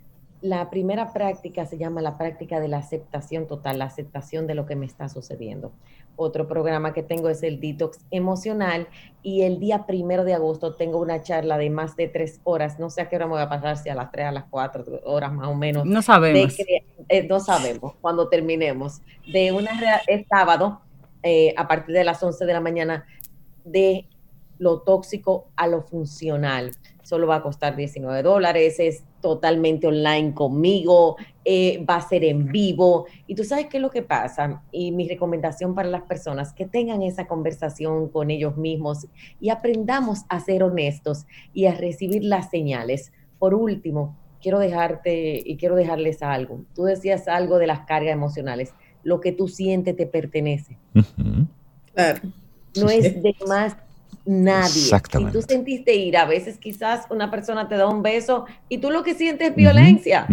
la 0.41 0.69
primera 0.69 1.13
práctica 1.13 1.65
se 1.65 1.79
llama 1.79 1.99
la 1.99 2.15
práctica 2.15 2.59
de 2.59 2.67
la 2.67 2.77
aceptación 2.77 3.47
total, 3.47 3.79
la 3.79 3.85
aceptación 3.85 4.45
de 4.45 4.53
lo 4.53 4.67
que 4.67 4.75
me 4.75 4.85
está 4.85 5.09
sucediendo. 5.09 5.71
Otro 6.15 6.47
programa 6.47 6.93
que 6.93 7.01
tengo 7.01 7.27
es 7.29 7.41
el 7.41 7.59
detox 7.59 7.99
emocional 8.11 8.87
y 9.23 9.41
el 9.41 9.59
día 9.59 9.87
primero 9.87 10.23
de 10.23 10.35
agosto 10.35 10.75
tengo 10.75 10.99
una 10.99 11.23
charla 11.23 11.57
de 11.57 11.71
más 11.71 11.95
de 11.95 12.07
tres 12.07 12.39
horas. 12.43 12.77
No 12.79 12.91
sé 12.91 13.01
a 13.01 13.09
qué 13.09 13.15
hora 13.15 13.25
me 13.25 13.33
voy 13.33 13.41
a 13.41 13.49
pasar, 13.49 13.77
si 13.77 13.89
a 13.89 13.95
las 13.95 14.11
tres, 14.11 14.27
a 14.27 14.31
las 14.31 14.45
cuatro 14.45 14.83
horas 15.05 15.33
más 15.33 15.47
o 15.47 15.55
menos. 15.55 15.85
No 15.85 16.03
sabemos. 16.03 16.55
Eh, 17.09 17.27
no 17.27 17.39
sabemos 17.39 17.95
cuando 17.99 18.29
terminemos. 18.29 19.01
De 19.31 19.51
una 19.51 19.71
es 20.07 20.27
sábado 20.27 20.81
eh, 21.27 21.53
a 21.57 21.67
partir 21.67 21.93
de 21.93 22.03
las 22.03 22.23
11 22.23 22.45
de 22.45 22.53
la 22.53 22.61
mañana 22.61 23.05
de 23.65 24.07
lo 24.59 24.81
tóxico 24.81 25.49
a 25.55 25.67
lo 25.67 25.81
funcional. 25.81 26.71
Solo 27.03 27.27
va 27.27 27.35
a 27.35 27.41
costar 27.41 27.75
19 27.75 28.23
dólares, 28.23 28.79
es 28.79 29.03
totalmente 29.21 29.87
online 29.87 30.33
conmigo, 30.33 31.17
eh, 31.45 31.83
va 31.85 31.95
a 31.95 32.01
ser 32.01 32.23
en 32.23 32.47
vivo. 32.47 33.07
Y 33.27 33.35
tú 33.35 33.43
sabes 33.43 33.67
qué 33.67 33.77
es 33.77 33.83
lo 33.83 33.89
que 33.89 34.03
pasa. 34.03 34.63
Y 34.71 34.91
mi 34.91 35.07
recomendación 35.07 35.75
para 35.75 35.89
las 35.89 36.03
personas, 36.03 36.53
que 36.53 36.65
tengan 36.65 37.01
esa 37.01 37.27
conversación 37.27 38.09
con 38.09 38.31
ellos 38.31 38.57
mismos 38.57 39.07
y 39.39 39.49
aprendamos 39.49 40.23
a 40.29 40.39
ser 40.39 40.63
honestos 40.63 41.25
y 41.53 41.65
a 41.65 41.75
recibir 41.75 42.23
las 42.23 42.49
señales. 42.49 43.11
Por 43.39 43.53
último, 43.53 44.17
quiero 44.41 44.59
dejarte 44.59 45.41
y 45.45 45.57
quiero 45.57 45.75
dejarles 45.75 46.21
algo. 46.21 46.61
Tú 46.73 46.83
decías 46.83 47.27
algo 47.27 47.57
de 47.57 47.67
las 47.67 47.81
cargas 47.81 48.13
emocionales 48.13 48.73
lo 49.07 49.21
que 49.21 49.31
tú 49.31 49.47
sientes 49.47 49.95
te 49.95 50.05
pertenece. 50.05 50.77
No 52.75 52.89
es 52.89 53.23
de 53.23 53.33
más 53.47 53.77
nadie. 54.25 54.69
Si 54.69 55.25
tú 55.31 55.41
sentiste 55.41 55.95
ira, 55.95 56.23
a 56.23 56.25
veces 56.25 56.57
quizás 56.57 57.05
una 57.09 57.31
persona 57.31 57.69
te 57.69 57.77
da 57.77 57.87
un 57.87 58.03
beso 58.03 58.45
y 58.67 58.79
tú 58.79 58.91
lo 58.91 59.03
que 59.03 59.15
sientes 59.15 59.51
es 59.51 59.55
violencia. 59.55 60.27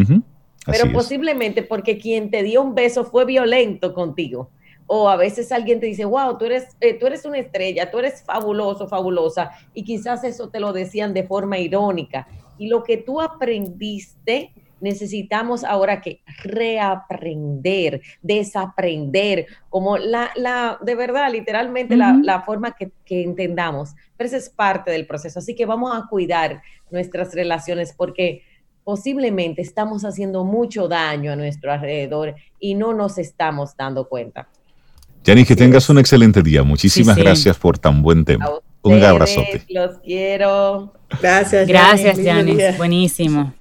Pero 0.67 0.93
posiblemente 0.93 1.63
porque 1.63 1.99
quien 1.99 2.33
te 2.33 2.43
dio 2.43 2.63
un 2.63 2.75
beso 2.75 3.05
fue 3.05 3.25
violento 3.25 3.95
contigo. 3.95 4.51
O 4.87 5.09
a 5.09 5.17
veces 5.17 5.53
alguien 5.53 5.79
te 5.79 5.87
dice, 5.87 6.05
wow, 6.05 6.37
tú 6.37 6.47
eres, 6.47 6.77
eh, 6.81 6.95
tú 6.95 7.07
eres 7.07 7.25
una 7.25 7.39
estrella, 7.39 7.93
tú 7.93 8.01
eres 8.01 8.23
fabuloso, 8.23 8.89
fabulosa. 8.89 9.53
Y 9.73 9.85
quizás 9.85 10.25
eso 10.25 10.49
te 10.49 10.59
lo 10.59 10.73
decían 10.73 11.15
de 11.15 11.23
forma 11.23 11.59
irónica. 11.59 12.27
Y 12.59 12.67
lo 12.67 12.83
que 12.83 12.97
tú 12.97 13.21
aprendiste 13.21 14.53
necesitamos 14.81 15.65
ahora 15.65 16.01
que 16.01 16.21
reaprender, 16.43 18.03
desaprender, 18.23 19.47
como 19.71 19.99
la, 19.99 20.31
la 20.37 20.79
de 20.83 20.95
verdad, 20.95 21.31
literalmente 21.31 21.97
la, 21.97 22.43
forma 22.45 22.73
que, 22.73 22.91
que, 23.05 23.23
entendamos. 23.23 23.95
Pero 24.17 24.29
eso 24.29 24.37
es 24.37 24.51
parte 24.51 24.91
del 24.91 25.07
proceso. 25.07 25.39
Así 25.39 25.55
que 25.55 25.67
vamos 25.67 25.97
a 25.97 26.07
cuidar 26.09 26.63
nuestras 26.91 27.35
relaciones 27.35 27.95
porque 27.97 28.43
posiblemente 28.85 29.63
estamos 29.63 30.05
haciendo 30.05 30.45
mucho 30.45 30.89
daño 30.89 31.33
a 31.33 31.37
nuestro 31.37 31.73
alrededor 31.73 32.35
y 32.61 32.75
no 32.75 32.93
nos 32.93 33.19
estamos 33.19 33.77
dando 33.77 34.09
cuenta. 34.09 34.49
Jenny, 35.25 35.45
que 35.45 35.57
tengas 35.57 35.89
un 35.89 35.99
excelente 35.99 36.43
día. 36.43 36.63
Muchísimas 36.63 37.17
gracias 37.17 37.57
por 37.57 37.79
tan 37.79 38.03
buen 38.03 38.25
tema. 38.25 38.51
Un 38.83 39.03
abrazote. 39.03 39.65
Los 39.71 39.99
quiero. 40.01 40.93
Gracias. 41.21 41.67
Gracias, 41.67 42.19
Janis. 42.23 42.77
Buenísimo. 42.77 43.55